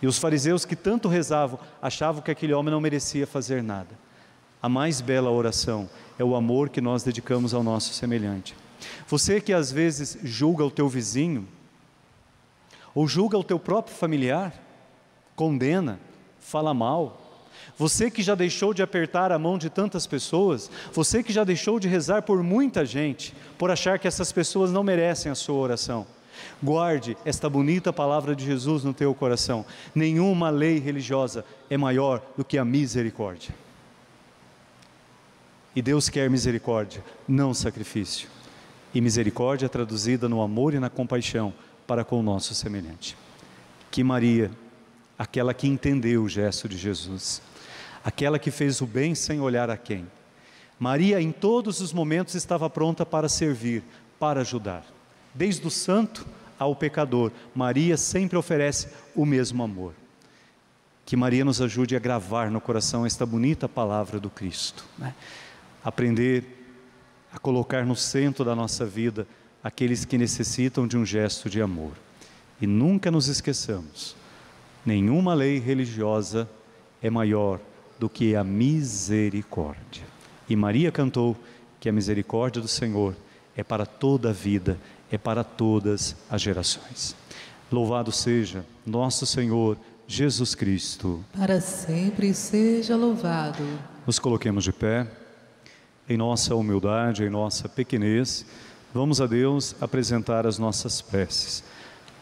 [0.00, 3.90] E os fariseus que tanto rezavam achavam que aquele homem não merecia fazer nada.
[4.62, 8.54] A mais bela oração é o amor que nós dedicamos ao nosso semelhante.
[9.08, 11.46] Você que às vezes julga o teu vizinho,
[12.94, 14.54] ou julga o teu próprio familiar,
[15.34, 15.98] condena,
[16.38, 17.20] fala mal.
[17.76, 21.80] Você que já deixou de apertar a mão de tantas pessoas, você que já deixou
[21.80, 26.06] de rezar por muita gente, por achar que essas pessoas não merecem a sua oração.
[26.62, 29.64] Guarde esta bonita palavra de Jesus no teu coração.
[29.94, 33.54] Nenhuma lei religiosa é maior do que a misericórdia.
[35.74, 38.28] E Deus quer misericórdia, não sacrifício.
[38.94, 41.52] E misericórdia traduzida no amor e na compaixão
[41.86, 43.16] para com o nosso semelhante.
[43.90, 44.50] Que Maria,
[45.18, 47.42] aquela que entendeu o gesto de Jesus,
[48.04, 50.06] aquela que fez o bem sem olhar a quem.
[50.78, 53.82] Maria, em todos os momentos, estava pronta para servir,
[54.18, 54.84] para ajudar.
[55.34, 56.26] Desde o santo
[56.58, 59.92] ao pecador, Maria sempre oferece o mesmo amor.
[61.04, 64.84] Que Maria nos ajude a gravar no coração esta bonita palavra do Cristo.
[64.96, 65.14] Né?
[65.84, 66.44] Aprender
[67.30, 69.26] a colocar no centro da nossa vida
[69.62, 71.92] aqueles que necessitam de um gesto de amor.
[72.60, 74.16] E nunca nos esqueçamos:
[74.84, 76.48] nenhuma lei religiosa
[77.02, 77.60] é maior
[77.98, 80.04] do que a misericórdia.
[80.48, 81.36] E Maria cantou
[81.78, 83.14] que a misericórdia do Senhor
[83.56, 84.78] é para toda a vida,
[85.10, 87.14] é para todas as gerações.
[87.70, 91.24] Louvado seja nosso Senhor Jesus Cristo.
[91.36, 93.64] Para sempre seja louvado.
[94.06, 95.06] Nos coloquemos de pé
[96.08, 98.44] em nossa humildade, em nossa pequenez,
[98.92, 101.64] vamos a Deus apresentar as nossas preces.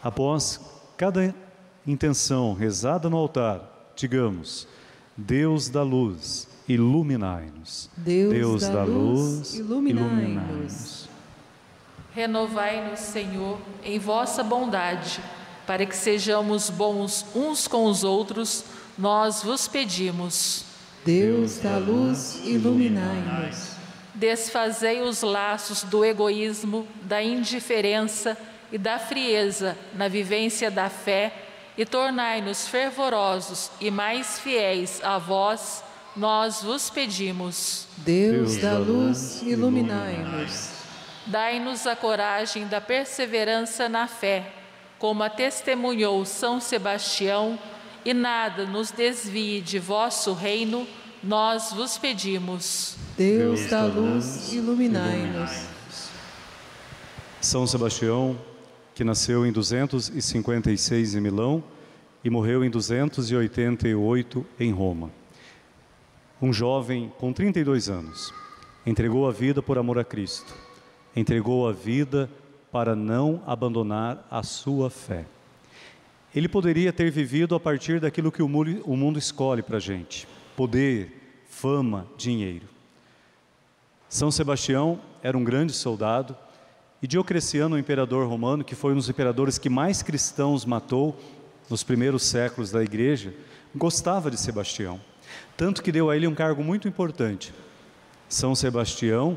[0.03, 0.59] Após
[0.97, 1.33] cada
[1.85, 4.67] intenção rezada no altar, digamos:
[5.15, 7.89] Deus da luz, iluminai-nos.
[7.97, 10.11] Deus, Deus, da, da luz, iluminai-nos.
[10.13, 11.13] Iluminai
[12.13, 15.19] Renovai-nos, Senhor, em vossa bondade,
[15.65, 20.63] para que sejamos bons uns com os outros, nós vos pedimos.
[21.03, 23.72] Deus da luz, iluminai-nos.
[24.15, 28.37] Desfazei os laços do egoísmo, da indiferença
[28.71, 31.31] e da frieza na vivência da fé
[31.77, 35.83] e tornai-nos fervorosos e mais fiéis a vós,
[36.15, 37.87] nós vos pedimos.
[37.97, 40.71] Deus da luz, iluminai-nos.
[41.25, 44.45] Dai-nos a coragem da perseverança na fé,
[44.99, 47.57] como a testemunhou São Sebastião,
[48.05, 50.85] e nada nos desvie de vosso reino
[51.23, 52.97] nós vos pedimos.
[53.15, 55.67] Deus da luz, iluminai-nos.
[57.39, 58.35] São Sebastião,
[58.95, 61.63] que nasceu em 256 em Milão
[62.23, 65.11] e morreu em 288 em Roma.
[66.41, 68.33] Um jovem com 32 anos,
[68.83, 70.51] entregou a vida por amor a Cristo,
[71.15, 72.27] entregou a vida
[72.71, 75.25] para não abandonar a sua fé.
[76.35, 81.45] Ele poderia ter vivido a partir daquilo que o mundo escolhe para a gente poder,
[81.47, 82.72] fama, dinheiro.
[84.13, 86.37] São Sebastião era um grande soldado
[87.01, 91.19] e Diocleciano, o imperador romano, que foi um dos imperadores que mais cristãos matou,
[91.67, 93.33] nos primeiros séculos da igreja,
[93.75, 95.01] gostava de Sebastião,
[95.57, 97.51] tanto que deu a ele um cargo muito importante.
[98.29, 99.35] São Sebastião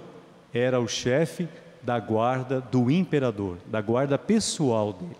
[0.52, 1.48] era o chefe
[1.82, 5.16] da guarda do imperador, da guarda pessoal dele.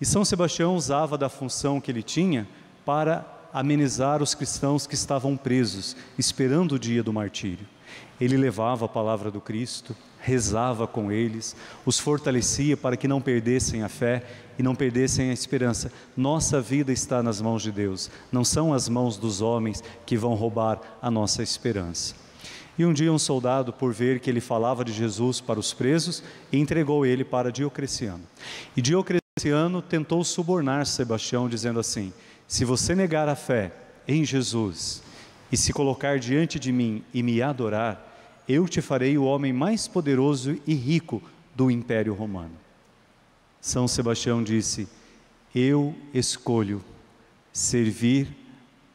[0.00, 2.46] E São Sebastião usava da função que ele tinha
[2.84, 7.66] para amenizar os cristãos que estavam presos, esperando o dia do martírio.
[8.20, 13.82] Ele levava a palavra do Cristo, rezava com eles, os fortalecia para que não perdessem
[13.82, 14.24] a fé
[14.58, 15.92] e não perdessem a esperança.
[16.16, 20.34] Nossa vida está nas mãos de Deus, não são as mãos dos homens que vão
[20.34, 22.14] roubar a nossa esperança.
[22.78, 26.22] E um dia um soldado, por ver que ele falava de Jesus para os presos,
[26.52, 28.22] entregou ele para Diocleciano.
[28.76, 32.12] E Diocleciano tentou subornar Sebastião, dizendo assim:
[32.46, 33.72] Se você negar a fé
[34.06, 35.02] em Jesus
[35.50, 38.02] e se colocar diante de mim e me adorar,
[38.48, 41.22] eu te farei o homem mais poderoso e rico
[41.54, 42.54] do Império Romano.
[43.60, 44.88] São Sebastião disse:
[45.54, 46.84] Eu escolho
[47.52, 48.28] servir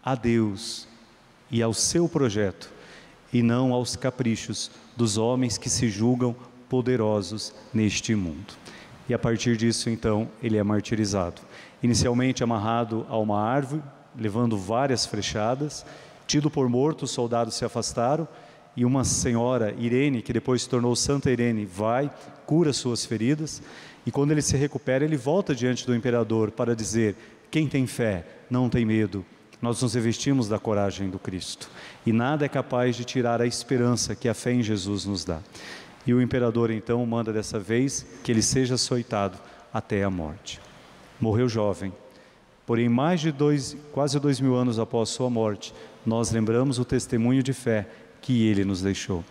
[0.04, 0.88] a Deus
[1.50, 2.72] e ao seu projeto,
[3.34, 6.36] e não aos caprichos dos homens que se julgam
[6.70, 8.54] poderosos neste mundo.
[9.10, 11.42] E a partir disso, então, ele é martirizado.
[11.84, 13.84] Inicialmente amarrado a uma árvore,
[14.16, 15.86] levando várias frechadas,
[16.32, 18.26] tido por morto, os soldados se afastaram
[18.78, 22.10] e uma senhora, Irene, que depois se tornou Santa Irene, vai,
[22.46, 23.62] cura suas feridas,
[24.06, 27.18] e quando ele se recupera, ele volta diante do imperador para dizer:
[27.52, 29.26] quem tem fé não tem medo.
[29.62, 31.70] Nós nos revestimos da coragem do Cristo,
[32.06, 35.40] e nada é capaz de tirar a esperança que a fé em Jesus nos dá.
[36.08, 39.38] E o imperador então manda dessa vez que ele seja açoitado
[39.72, 40.62] até a morte.
[41.20, 41.92] Morreu jovem,
[42.66, 45.74] porém, mais de dois, quase dois mil anos após sua morte,
[46.06, 47.88] nós lembramos o testemunho de fé
[48.22, 49.24] que ele nos deixou.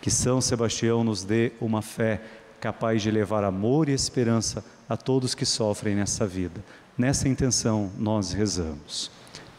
[0.00, 2.22] Que São Sebastião nos dê uma fé
[2.60, 6.64] capaz de levar amor e esperança a todos que sofrem nessa vida.
[6.96, 9.10] Nessa intenção nós rezamos.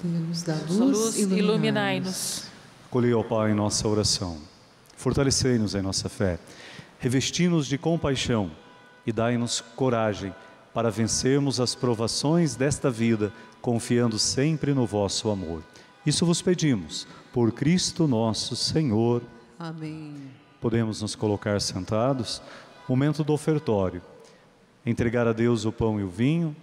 [0.01, 2.45] Deus da luz, iluminai-nos.
[2.88, 4.38] Acolhei ao Pai em nossa oração.
[4.95, 6.39] Fortalecei-nos em nossa fé.
[6.99, 8.51] Revesti-nos de compaixão
[9.05, 10.34] e dai-nos coragem
[10.74, 15.63] para vencermos as provações desta vida, confiando sempre no vosso amor.
[16.08, 19.22] Isso vos pedimos por Cristo nosso Senhor.
[19.60, 20.16] Amém.
[20.62, 22.41] Podemos nos colocar sentados.
[22.88, 24.01] Momento do ofertório.
[24.86, 26.55] Entregar a Deus o pão e o vinho,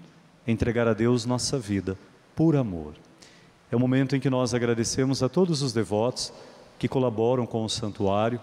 [0.47, 1.99] entregar a Deus nossa vida,
[2.35, 2.95] por amor.
[3.71, 6.33] É o momento em que nós agradecemos a todos os devotos
[6.79, 8.41] que colaboram com o santuário,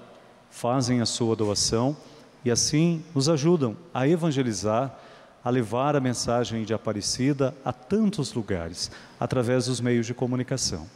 [0.52, 1.97] fazem a sua doação
[2.45, 4.95] e assim nos ajudam a evangelizar,
[5.44, 10.88] a levar a mensagem de Aparecida a tantos lugares, através dos meios de comunicação.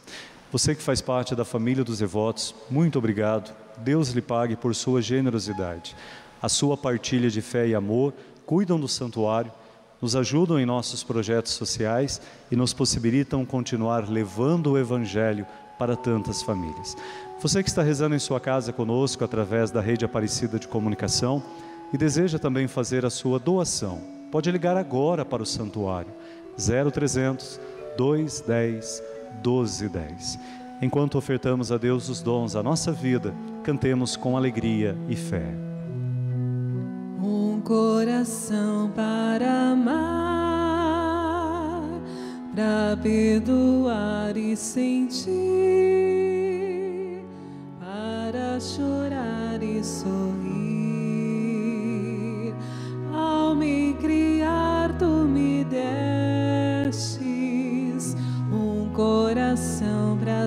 [0.52, 3.54] Você que faz parte da família dos devotos, muito obrigado.
[3.78, 5.96] Deus lhe pague por sua generosidade.
[6.40, 8.14] A sua partilha de fé e amor
[8.46, 9.50] cuidam do santuário,
[10.00, 12.20] nos ajudam em nossos projetos sociais
[12.50, 15.46] e nos possibilitam continuar levando o Evangelho
[15.78, 16.96] para tantas famílias.
[17.40, 21.42] Você que está rezando em sua casa conosco através da rede Aparecida de Comunicação
[21.92, 26.12] e deseja também fazer a sua doação, pode ligar agora para o santuário
[26.56, 27.60] 0300
[27.96, 29.02] 210
[29.42, 30.38] 12, 10.
[30.82, 35.54] Enquanto ofertamos a Deus os dons da nossa vida, cantemos com alegria e fé.
[37.22, 40.00] Um coração para amar,
[42.54, 45.32] para perdoar e sentir,
[47.80, 50.45] para chorar e sorrir.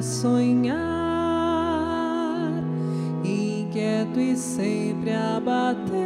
[0.01, 0.77] Sonhar,
[3.23, 5.99] inquieto e sempre a bater,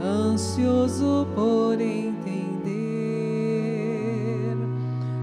[0.00, 2.32] ansioso por entender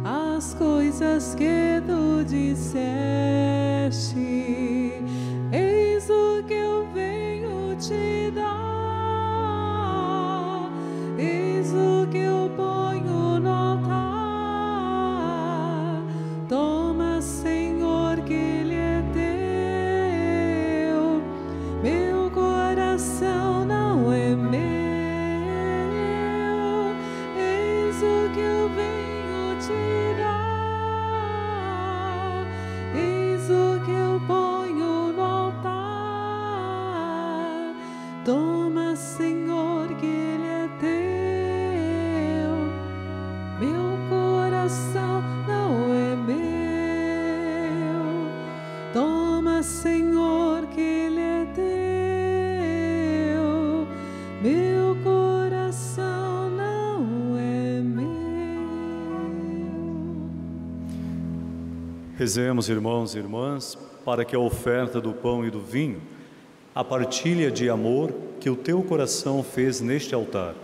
[0.04, 3.39] as coisas que tu disseste.
[38.70, 40.90] Toma, Senhor, que lhe é teu.
[43.60, 46.38] Meu coração não é meu.
[48.94, 51.48] Toma, Senhor, que lhe é
[53.36, 53.88] teu.
[54.40, 58.06] Meu coração não é meu.
[62.16, 66.00] Rezemos, irmãos e irmãs, para que a oferta do pão e do vinho
[66.76, 70.56] a partilha de amor que o teu coração fez neste altar,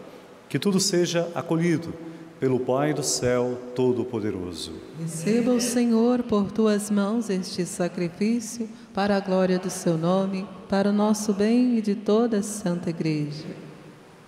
[0.47, 1.93] que tudo seja acolhido
[2.39, 4.73] pelo Pai do céu Todo-Poderoso.
[4.99, 10.89] Receba o Senhor por tuas mãos este sacrifício, para a glória do seu nome, para
[10.89, 13.45] o nosso bem e de toda a Santa Igreja.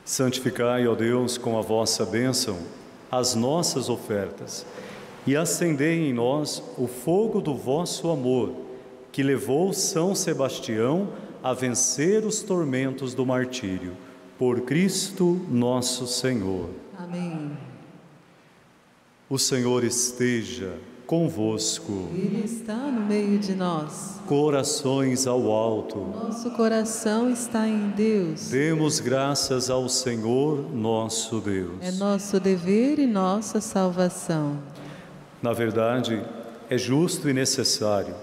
[0.06, 2.58] Santificai, ó Deus, com a vossa bênção,
[3.12, 4.66] as nossas ofertas
[5.28, 8.54] e acendei em nós o fogo do vosso amor,
[9.12, 11.10] que levou São Sebastião
[11.44, 13.94] a vencer os tormentos do martírio.
[14.38, 16.70] Por Cristo nosso Senhor.
[16.98, 17.58] Amém.
[19.30, 20.78] O Senhor esteja
[21.08, 22.10] convosco.
[22.14, 24.20] Ele está no meio de nós.
[24.28, 26.00] Corações ao alto.
[26.00, 28.50] Nosso coração está em Deus.
[28.50, 31.78] Demos graças ao Senhor nosso Deus.
[31.82, 34.60] É nosso dever e nossa salvação.
[35.42, 36.22] Na verdade,
[36.70, 38.14] é justo e necessário.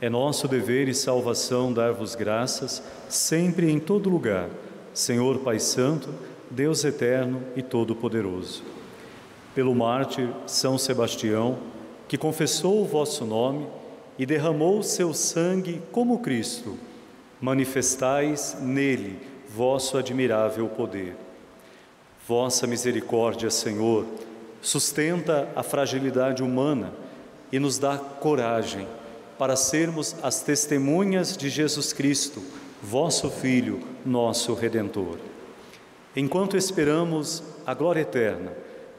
[0.00, 4.50] É nosso dever e salvação dar-vos graças sempre e em todo lugar,
[4.92, 6.08] Senhor Pai Santo,
[6.50, 8.64] Deus eterno e todo-poderoso.
[9.54, 11.58] Pelo mártir São Sebastião,
[12.08, 13.66] que confessou o vosso nome
[14.18, 16.76] e derramou seu sangue como Cristo,
[17.40, 19.18] manifestais nele
[19.48, 21.16] vosso admirável poder.
[22.26, 24.06] Vossa misericórdia, Senhor,
[24.60, 26.92] sustenta a fragilidade humana
[27.52, 28.88] e nos dá coragem
[29.38, 32.42] para sermos as testemunhas de Jesus Cristo,
[32.82, 35.18] vosso Filho, nosso Redentor.
[36.16, 38.52] Enquanto esperamos a glória eterna,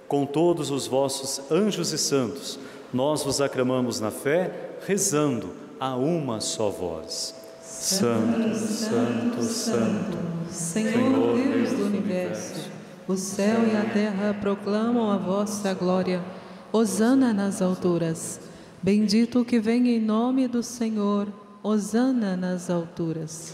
[0.07, 2.59] com todos os vossos anjos e santos,
[2.93, 4.51] nós vos aclamamos na fé,
[4.85, 7.33] rezando a uma só voz.
[7.61, 10.17] Santo, Santo, Santo,
[10.49, 12.75] Senhor Deus do universo
[13.07, 16.23] o céu e a terra proclamam a vossa glória.
[16.71, 18.39] Hosana nas alturas.
[18.85, 21.27] Bendito o que vem em nome do Senhor.
[21.63, 23.51] Hosana nas alturas.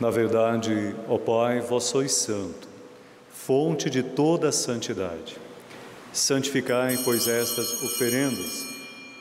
[0.00, 2.66] Na verdade, ó Pai, vós sois santo,
[3.30, 5.36] fonte de toda a santidade.
[6.14, 8.64] Santificai, pois, estas oferendas,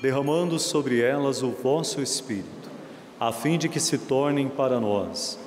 [0.01, 2.71] derramando sobre elas o vosso Espírito,
[3.19, 5.37] a fim de que se tornem para nós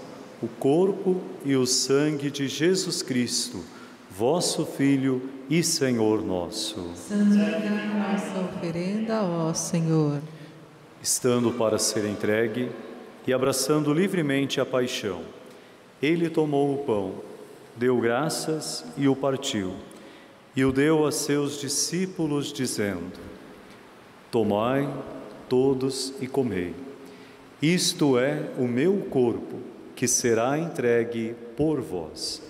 [0.42, 3.64] o corpo e o sangue de Jesus Cristo
[4.20, 6.90] vosso Filho e Senhor nosso.
[6.94, 10.20] Santificai nossa oferenda, ó Senhor.
[11.02, 12.70] Estando para ser entregue
[13.26, 15.22] e abraçando livremente a paixão,
[16.02, 17.14] ele tomou o pão,
[17.74, 19.72] deu graças e o partiu,
[20.54, 23.18] e o deu a seus discípulos, dizendo:
[24.30, 24.86] Tomai
[25.48, 26.74] todos e comei.
[27.62, 29.60] Isto é o meu corpo,
[29.96, 32.49] que será entregue por vós.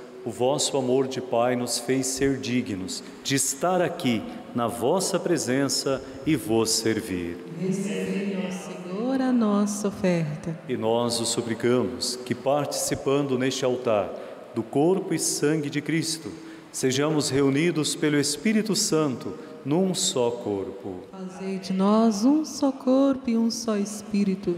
[0.25, 4.21] o vosso amor de Pai nos fez ser dignos de estar aqui
[4.53, 7.37] na vossa presença e vos servir.
[7.59, 10.57] Recebei, ó Senhor, a nossa oferta.
[10.67, 14.13] E nós o suplicamos que, participando neste altar
[14.53, 16.31] do corpo e sangue de Cristo,
[16.71, 19.33] sejamos reunidos pelo Espírito Santo
[19.65, 21.01] num só corpo.
[21.11, 24.55] Fazei de nós um só corpo e um só Espírito.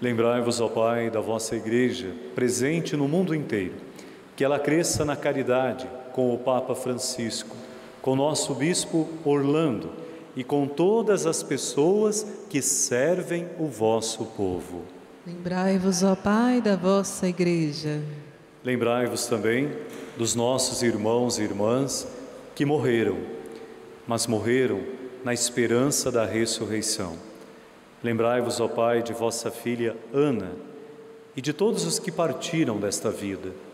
[0.00, 3.85] Lembrai-vos, ó Pai, da vossa Igreja, presente no mundo inteiro
[4.36, 7.56] que ela cresça na caridade com o Papa Francisco,
[8.02, 9.90] com nosso bispo Orlando
[10.36, 14.82] e com todas as pessoas que servem o vosso povo.
[15.26, 18.02] Lembrai-vos, ó Pai, da vossa Igreja.
[18.62, 19.72] Lembrai-vos também
[20.16, 22.06] dos nossos irmãos e irmãs
[22.54, 23.18] que morreram,
[24.06, 24.80] mas morreram
[25.24, 27.16] na esperança da ressurreição.
[28.04, 30.52] Lembrai-vos, ó Pai, de vossa filha Ana
[31.34, 33.65] e de todos os que partiram desta vida.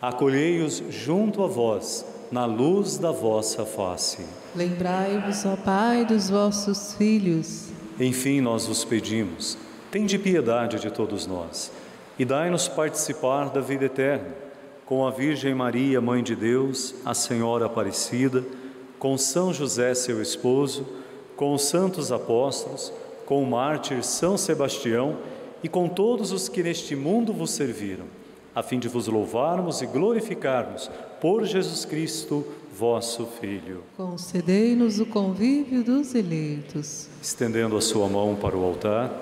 [0.00, 4.24] Acolhei-os junto a vós, na luz da vossa face.
[4.54, 7.68] Lembrai-vos, ó Pai, dos vossos filhos.
[7.98, 9.56] Enfim, nós vos pedimos,
[9.90, 11.72] tende piedade de todos nós
[12.18, 14.34] e dai-nos participar da vida eterna,
[14.84, 18.44] com a Virgem Maria, Mãe de Deus, a Senhora Aparecida,
[18.98, 20.86] com São José, seu esposo,
[21.36, 22.92] com os santos apóstolos,
[23.26, 25.16] com o mártir São Sebastião
[25.62, 28.04] e com todos os que neste mundo vos serviram,
[28.56, 30.90] a fim de vos louvarmos e glorificarmos
[31.20, 32.42] por Jesus Cristo,
[32.72, 33.82] vosso Filho.
[33.98, 37.10] Concedei-nos o convívio dos eleitos.
[37.20, 39.12] Estendendo a sua mão para o altar,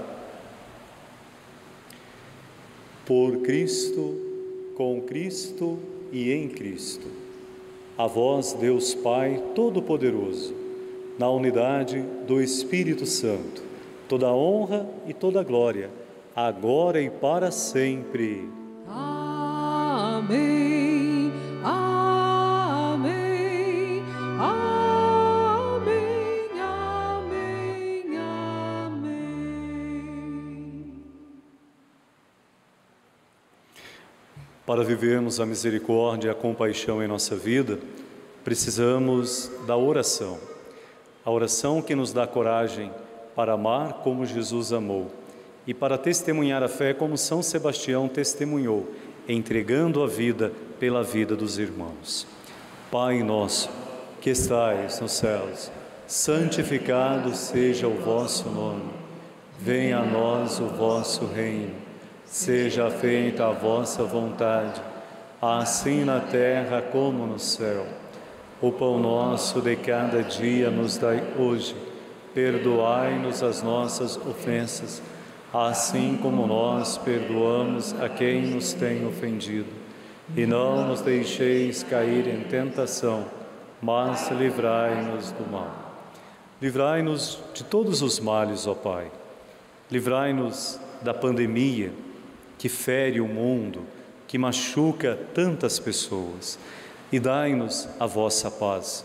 [3.04, 4.16] por Cristo,
[4.76, 5.80] com Cristo
[6.12, 7.08] e em Cristo.
[7.98, 10.54] A vós, Deus Pai Todo-Poderoso,
[11.18, 13.74] na unidade do Espírito Santo
[14.08, 15.90] toda honra e toda glória,
[16.36, 18.48] agora e para sempre.
[20.26, 21.30] Amém.
[21.62, 23.12] Amém.
[24.40, 25.78] Amém.
[28.86, 29.44] Amém.
[34.64, 37.78] Para vivermos a misericórdia e a compaixão em nossa vida,
[38.42, 40.38] precisamos da oração.
[41.22, 42.90] A oração que nos dá coragem
[43.36, 45.10] para amar como Jesus amou
[45.66, 48.90] e para testemunhar a fé como São Sebastião testemunhou,
[49.28, 52.26] entregando a vida pela vida dos irmãos.
[52.90, 53.70] Pai nosso,
[54.20, 55.70] que estais nos céus,
[56.06, 58.90] santificado seja o vosso nome.
[59.58, 61.74] Venha a nós o vosso reino.
[62.24, 64.80] Seja feita a vossa vontade,
[65.40, 67.86] assim na terra como no céu.
[68.60, 71.76] O pão nosso de cada dia nos dai hoje
[72.34, 75.00] perdoai-nos as nossas ofensas,
[75.54, 79.70] assim como nós perdoamos a quem nos tem ofendido.
[80.36, 83.24] E não nos deixeis cair em tentação,
[83.80, 85.70] mas livrai-nos do mal.
[86.60, 89.12] Livrai-nos de todos os males, ó Pai.
[89.90, 91.92] Livrai-nos da pandemia
[92.58, 93.82] que fere o mundo,
[94.26, 96.58] que machuca tantas pessoas.
[97.12, 99.04] E dai-nos a vossa paz.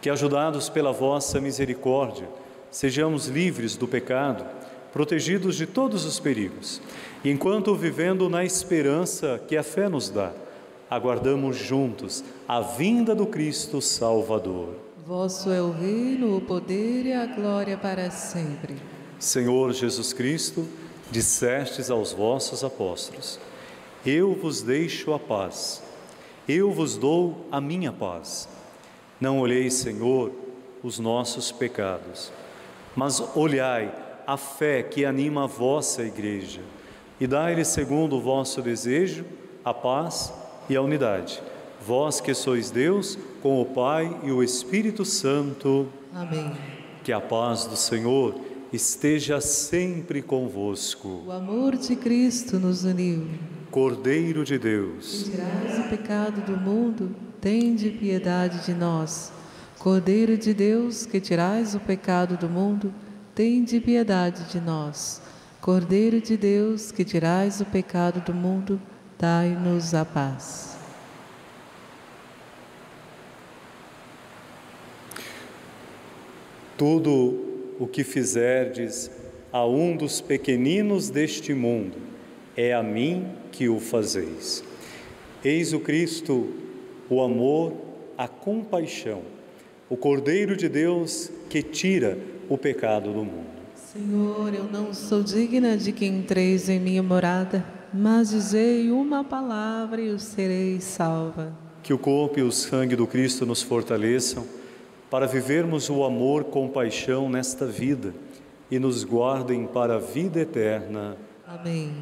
[0.00, 2.28] Que, ajudados pela vossa misericórdia,
[2.70, 4.46] sejamos livres do pecado,
[4.94, 6.80] protegidos de todos os perigos.
[7.24, 10.32] E enquanto vivendo na esperança que a fé nos dá,
[10.88, 14.76] aguardamos juntos a vinda do Cristo Salvador.
[15.04, 18.76] Vosso é o reino, o poder e a glória para sempre.
[19.18, 20.64] Senhor Jesus Cristo,
[21.10, 23.40] dissestes aos vossos apóstolos:
[24.06, 25.82] Eu vos deixo a paz,
[26.48, 28.48] eu vos dou a minha paz.
[29.20, 30.30] Não olheis, Senhor,
[30.84, 32.30] os nossos pecados
[32.96, 33.92] mas olhai
[34.26, 36.60] a fé que anima a vossa igreja
[37.20, 39.24] e dai-lhe segundo o vosso desejo
[39.64, 40.32] a paz
[40.68, 41.42] e a unidade.
[41.86, 45.88] Vós que sois Deus, com o Pai e o Espírito Santo.
[46.14, 46.52] Amém.
[47.02, 48.34] Que a paz do Senhor
[48.72, 51.22] esteja sempre convosco.
[51.26, 53.26] O amor de Cristo nos uniu.
[53.70, 55.30] Cordeiro de Deus.
[55.30, 59.32] Tirais o pecado do mundo, tende piedade de nós.
[59.78, 62.92] Cordeiro de Deus, que tirais o pecado do mundo,
[63.34, 65.20] tende piedade de nós.
[65.60, 68.80] Cordeiro de Deus, que tirais o pecado do mundo,
[69.18, 70.76] dai-nos a paz.
[76.76, 79.10] Tudo o que fizerdes
[79.52, 81.96] a um dos pequeninos deste mundo,
[82.56, 84.62] é a mim que o fazeis.
[85.44, 86.52] Eis o Cristo,
[87.08, 87.72] o amor,
[88.16, 89.22] a compaixão
[89.88, 92.18] o Cordeiro de Deus que tira
[92.48, 93.54] o pecado do mundo.
[93.74, 100.00] Senhor, eu não sou digna de que entreis em minha morada, mas dizei uma palavra
[100.00, 101.52] e eu serei salva.
[101.82, 104.44] Que o corpo e o sangue do Cristo nos fortaleçam
[105.10, 108.12] para vivermos o amor com paixão nesta vida
[108.70, 111.16] e nos guardem para a vida eterna.
[111.46, 111.92] Amém.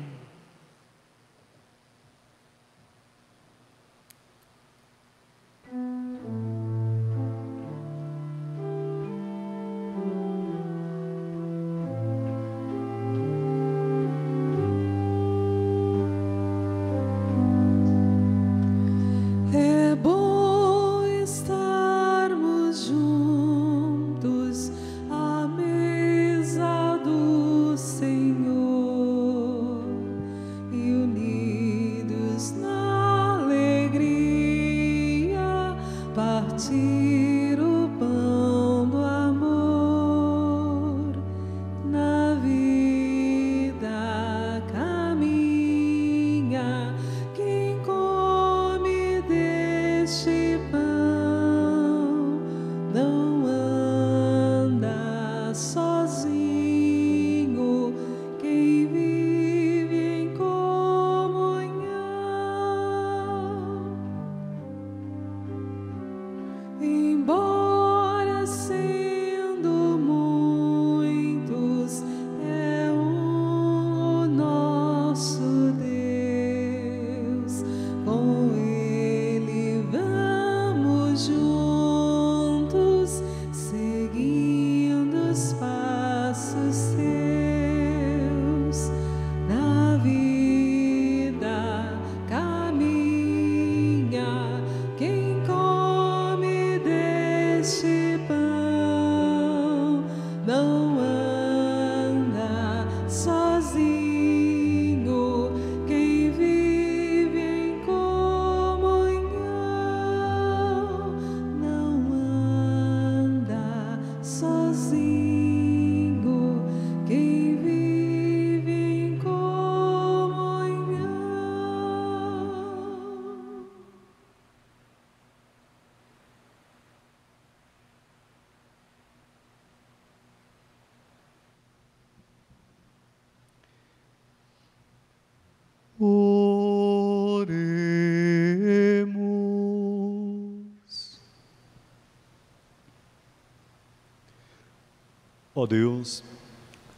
[145.63, 146.25] Ó Deus,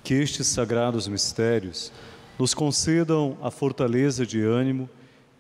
[0.03, 1.93] que estes sagrados mistérios
[2.39, 4.89] nos concedam a fortaleza de ânimo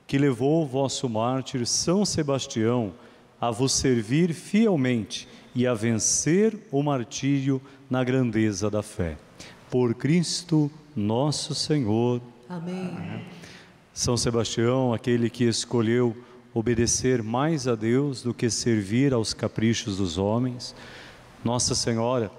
[0.06, 2.92] que levou o vosso mártir São Sebastião
[3.40, 9.16] a vos servir fielmente e a vencer o martírio na grandeza da fé.
[9.70, 12.20] Por Cristo nosso Senhor.
[12.46, 13.24] Amém.
[13.94, 16.14] São Sebastião, aquele que escolheu
[16.52, 20.74] obedecer mais a Deus do que servir aos caprichos dos homens.
[21.42, 22.30] Nossa Senhora,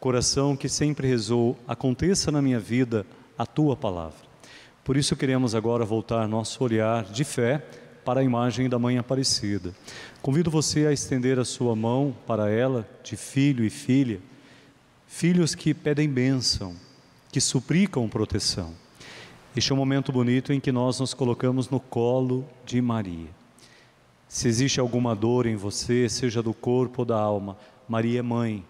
[0.00, 3.04] coração que sempre rezou, aconteça na minha vida
[3.36, 4.18] a tua palavra.
[4.82, 7.62] Por isso queremos agora voltar nosso olhar de fé
[8.02, 9.74] para a imagem da Mãe Aparecida.
[10.22, 14.20] Convido você a estender a sua mão para ela, de filho e filha,
[15.06, 16.74] filhos que pedem bênção,
[17.30, 18.72] que suplicam proteção.
[19.54, 23.28] Este é um momento bonito em que nós nos colocamos no colo de Maria.
[24.26, 28.64] Se existe alguma dor em você, seja do corpo ou da alma, Maria é mãe,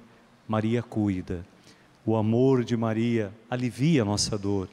[0.51, 1.47] Maria cuida.
[2.05, 4.69] O amor de Maria alivia a nossa dor,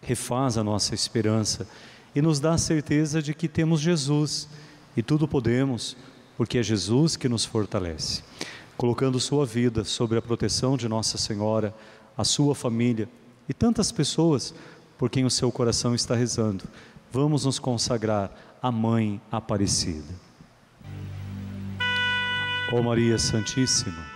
[0.00, 1.66] refaz a nossa esperança
[2.14, 4.48] e nos dá a certeza de que temos Jesus
[4.96, 5.96] e tudo podemos,
[6.36, 8.22] porque é Jesus que nos fortalece.
[8.76, 11.74] Colocando sua vida sobre a proteção de Nossa Senhora,
[12.16, 13.08] a sua família
[13.48, 14.54] e tantas pessoas
[14.96, 16.62] por quem o seu coração está rezando,
[17.10, 18.30] vamos nos consagrar
[18.62, 20.14] à Mãe Aparecida.
[22.72, 24.15] Ó Maria Santíssima,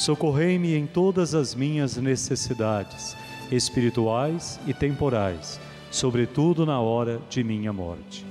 [0.00, 3.14] Socorrei-me em todas as minhas necessidades,
[3.52, 8.24] espirituais e temporais, sobretudo na hora de minha morte.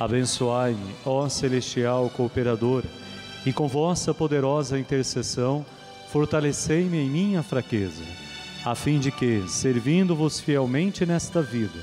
[0.00, 2.88] Abençoai-me, ó celestial cooperadora,
[3.46, 5.64] e com vossa poderosa intercessão,
[6.08, 8.02] fortalecei-me em minha fraqueza,
[8.64, 11.78] a fim de que, servindo-vos fielmente nesta vida,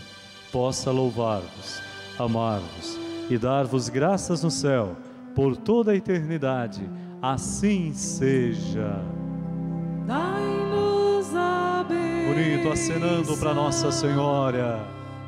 [0.52, 1.82] possa louvar-vos,
[2.20, 4.98] amar-vos e dar-vos graças no céu
[5.34, 6.82] por toda a eternidade.
[7.22, 9.21] Assim seja.
[10.06, 12.34] Dai-nos a bênção.
[12.34, 14.80] Bonito, acenando para Nossa Senhora.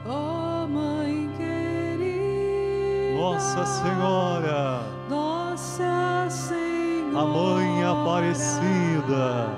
[0.06, 3.22] Ó Mãe querida.
[3.22, 4.82] Nossa Senhora.
[5.10, 7.20] Nossa Senhora.
[7.20, 9.50] A Mãe Aparecida.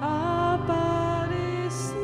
[0.00, 1.98] Aparecida.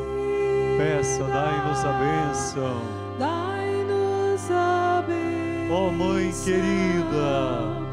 [0.77, 2.81] Peça, dai-nos a bênção.
[3.17, 5.75] Dai-nos a bênção.
[5.75, 7.84] Ó Mãe querida.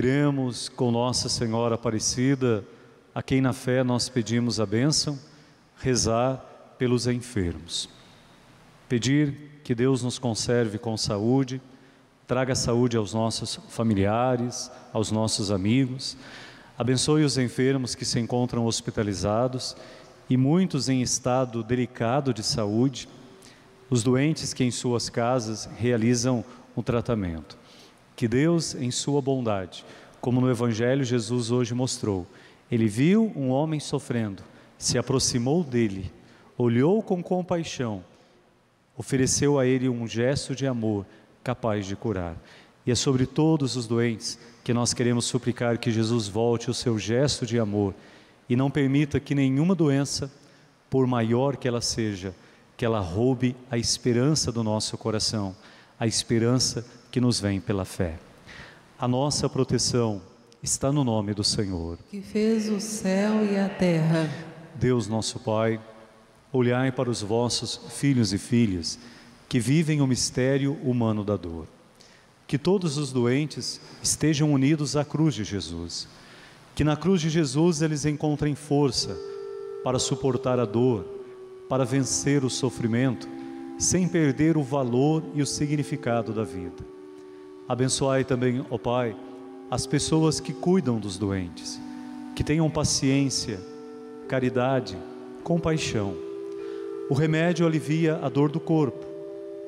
[0.00, 2.64] Queremos, com Nossa Senhora Aparecida,
[3.12, 5.18] a quem na fé nós pedimos a bênção,
[5.76, 6.36] rezar
[6.78, 7.88] pelos enfermos.
[8.88, 11.60] Pedir que Deus nos conserve com saúde,
[12.28, 16.16] traga saúde aos nossos familiares, aos nossos amigos,
[16.78, 19.76] abençoe os enfermos que se encontram hospitalizados
[20.30, 23.08] e muitos em estado delicado de saúde,
[23.90, 26.44] os doentes que em suas casas realizam
[26.76, 27.58] um tratamento.
[28.18, 29.84] Que Deus, em sua bondade,
[30.20, 32.26] como no Evangelho Jesus hoje mostrou,
[32.68, 34.42] ele viu um homem sofrendo,
[34.76, 36.10] se aproximou dele,
[36.56, 38.02] olhou com compaixão,
[38.96, 41.06] ofereceu a ele um gesto de amor
[41.44, 42.36] capaz de curar.
[42.84, 46.98] E é sobre todos os doentes que nós queremos suplicar que Jesus volte o seu
[46.98, 47.94] gesto de amor
[48.48, 50.28] e não permita que nenhuma doença,
[50.90, 52.34] por maior que ela seja,
[52.76, 55.54] que ela roube a esperança do nosso coração,
[56.00, 58.18] a esperança que nos vem pela fé.
[58.98, 60.20] A nossa proteção
[60.62, 61.98] está no nome do Senhor.
[62.10, 64.28] Que fez o céu e a terra.
[64.74, 65.80] Deus nosso Pai,
[66.52, 68.98] olhai para os vossos filhos e filhas
[69.48, 71.66] que vivem o mistério humano da dor.
[72.46, 76.08] Que todos os doentes estejam unidos à cruz de Jesus.
[76.74, 79.16] Que na cruz de Jesus eles encontrem força
[79.84, 81.04] para suportar a dor,
[81.68, 83.28] para vencer o sofrimento
[83.78, 86.97] sem perder o valor e o significado da vida.
[87.68, 89.14] Abençoai também, ó Pai,
[89.70, 91.78] as pessoas que cuidam dos doentes,
[92.34, 93.60] que tenham paciência,
[94.26, 94.96] caridade,
[95.44, 96.14] compaixão.
[97.10, 99.04] O remédio alivia a dor do corpo,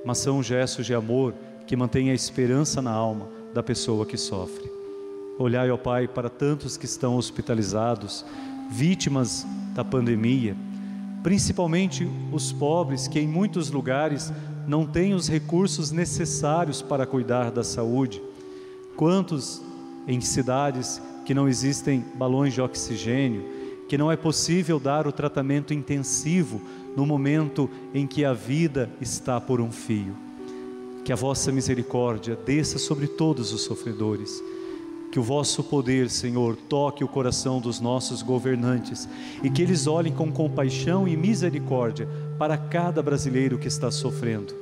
[0.02, 1.34] mas são gestos de amor
[1.66, 4.70] que mantêm a esperança na alma da pessoa que sofre.
[5.38, 8.24] Olhai, ó Pai, para tantos que estão hospitalizados,
[8.70, 10.56] vítimas da pandemia,
[11.22, 14.32] principalmente os pobres que em muitos lugares
[14.70, 18.22] não têm os recursos necessários para cuidar da saúde.
[18.94, 19.60] Quantos
[20.06, 23.44] em cidades que não existem balões de oxigênio,
[23.88, 26.62] que não é possível dar o tratamento intensivo
[26.96, 30.14] no momento em que a vida está por um fio.
[31.04, 34.40] Que a vossa misericórdia desça sobre todos os sofredores
[35.10, 39.08] que o vosso poder, Senhor, toque o coração dos nossos governantes
[39.42, 42.08] e que eles olhem com compaixão e misericórdia
[42.38, 44.59] para cada brasileiro que está sofrendo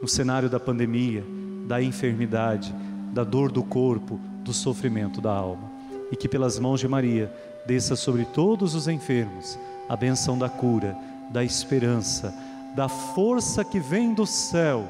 [0.00, 1.24] no cenário da pandemia,
[1.66, 2.74] da enfermidade,
[3.12, 5.70] da dor do corpo, do sofrimento da alma.
[6.10, 7.32] E que pelas mãos de Maria
[7.66, 10.96] desça sobre todos os enfermos a benção da cura,
[11.30, 12.34] da esperança,
[12.74, 14.86] da força que vem do céu,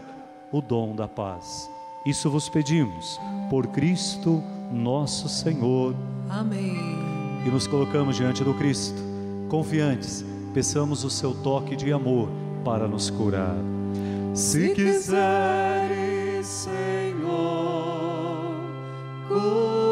[0.53, 1.71] o dom da paz.
[2.05, 4.43] Isso vos pedimos por Cristo
[4.73, 5.95] nosso Senhor.
[6.29, 6.77] Amém.
[7.47, 9.01] E nos colocamos diante do Cristo,
[9.49, 12.29] confiantes, peçamos o seu toque de amor
[12.65, 13.57] para nos curar.
[14.35, 18.55] Se quiseres, Senhor,
[19.27, 19.83] cura-me.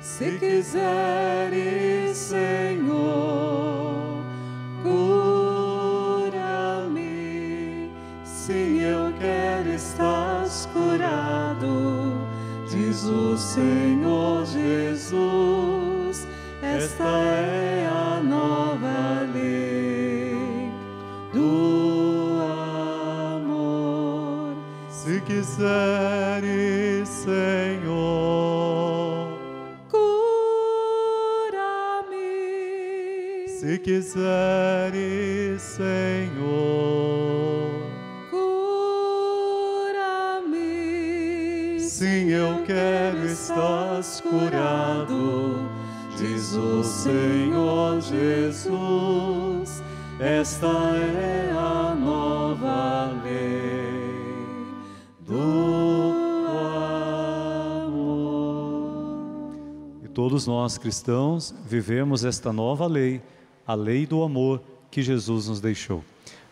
[0.00, 4.22] Se quiseres, Senhor,
[4.82, 5.50] cura-me.
[8.24, 12.14] Sim, eu quero estar curado,
[12.70, 16.26] diz o Senhor Jesus.
[16.62, 17.63] Esta é
[25.04, 27.28] Se quiseres, Senhor,
[29.90, 30.08] cura-me.
[33.46, 36.32] Se quiseres, Senhor,
[38.30, 38.88] cura-me.
[41.80, 45.68] sim, eu quero estar curado,
[46.16, 49.82] diz o Senhor Jesus.
[50.18, 51.53] Esta é
[60.24, 63.20] todos nós cristãos vivemos esta nova lei,
[63.66, 66.02] a lei do amor que Jesus nos deixou.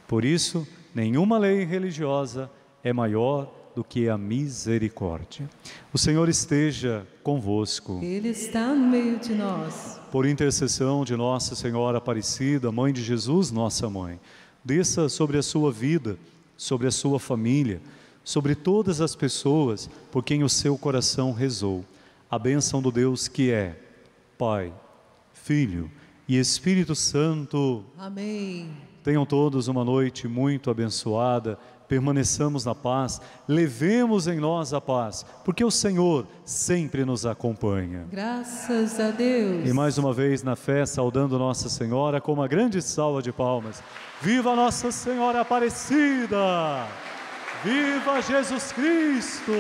[0.07, 2.51] Por isso, nenhuma lei religiosa
[2.85, 5.49] é maior do que a misericórdia.
[5.91, 7.99] O Senhor esteja convosco.
[8.03, 9.99] Ele está no meio de nós.
[10.11, 14.21] Por intercessão de Nossa Senhora Aparecida, Mãe de Jesus, nossa mãe,
[14.63, 16.19] desça sobre a sua vida,
[16.59, 17.81] sobre a sua família,
[18.23, 21.83] sobre todas as pessoas por quem o seu coração rezou.
[22.33, 23.77] A bênção do Deus que é
[24.39, 24.73] Pai,
[25.35, 25.91] Filho
[26.27, 27.85] e Espírito Santo.
[27.99, 28.71] Amém.
[29.05, 31.59] Tenham todos uma noite muito abençoada.
[31.87, 38.07] Permaneçamos na paz, levemos em nós a paz, porque o Senhor sempre nos acompanha.
[38.11, 39.69] Graças a Deus.
[39.69, 43.83] E mais uma vez na fé, saudando Nossa Senhora com uma grande salva de palmas.
[44.23, 46.87] Viva Nossa Senhora Aparecida!
[47.63, 49.53] Viva Jesus Cristo!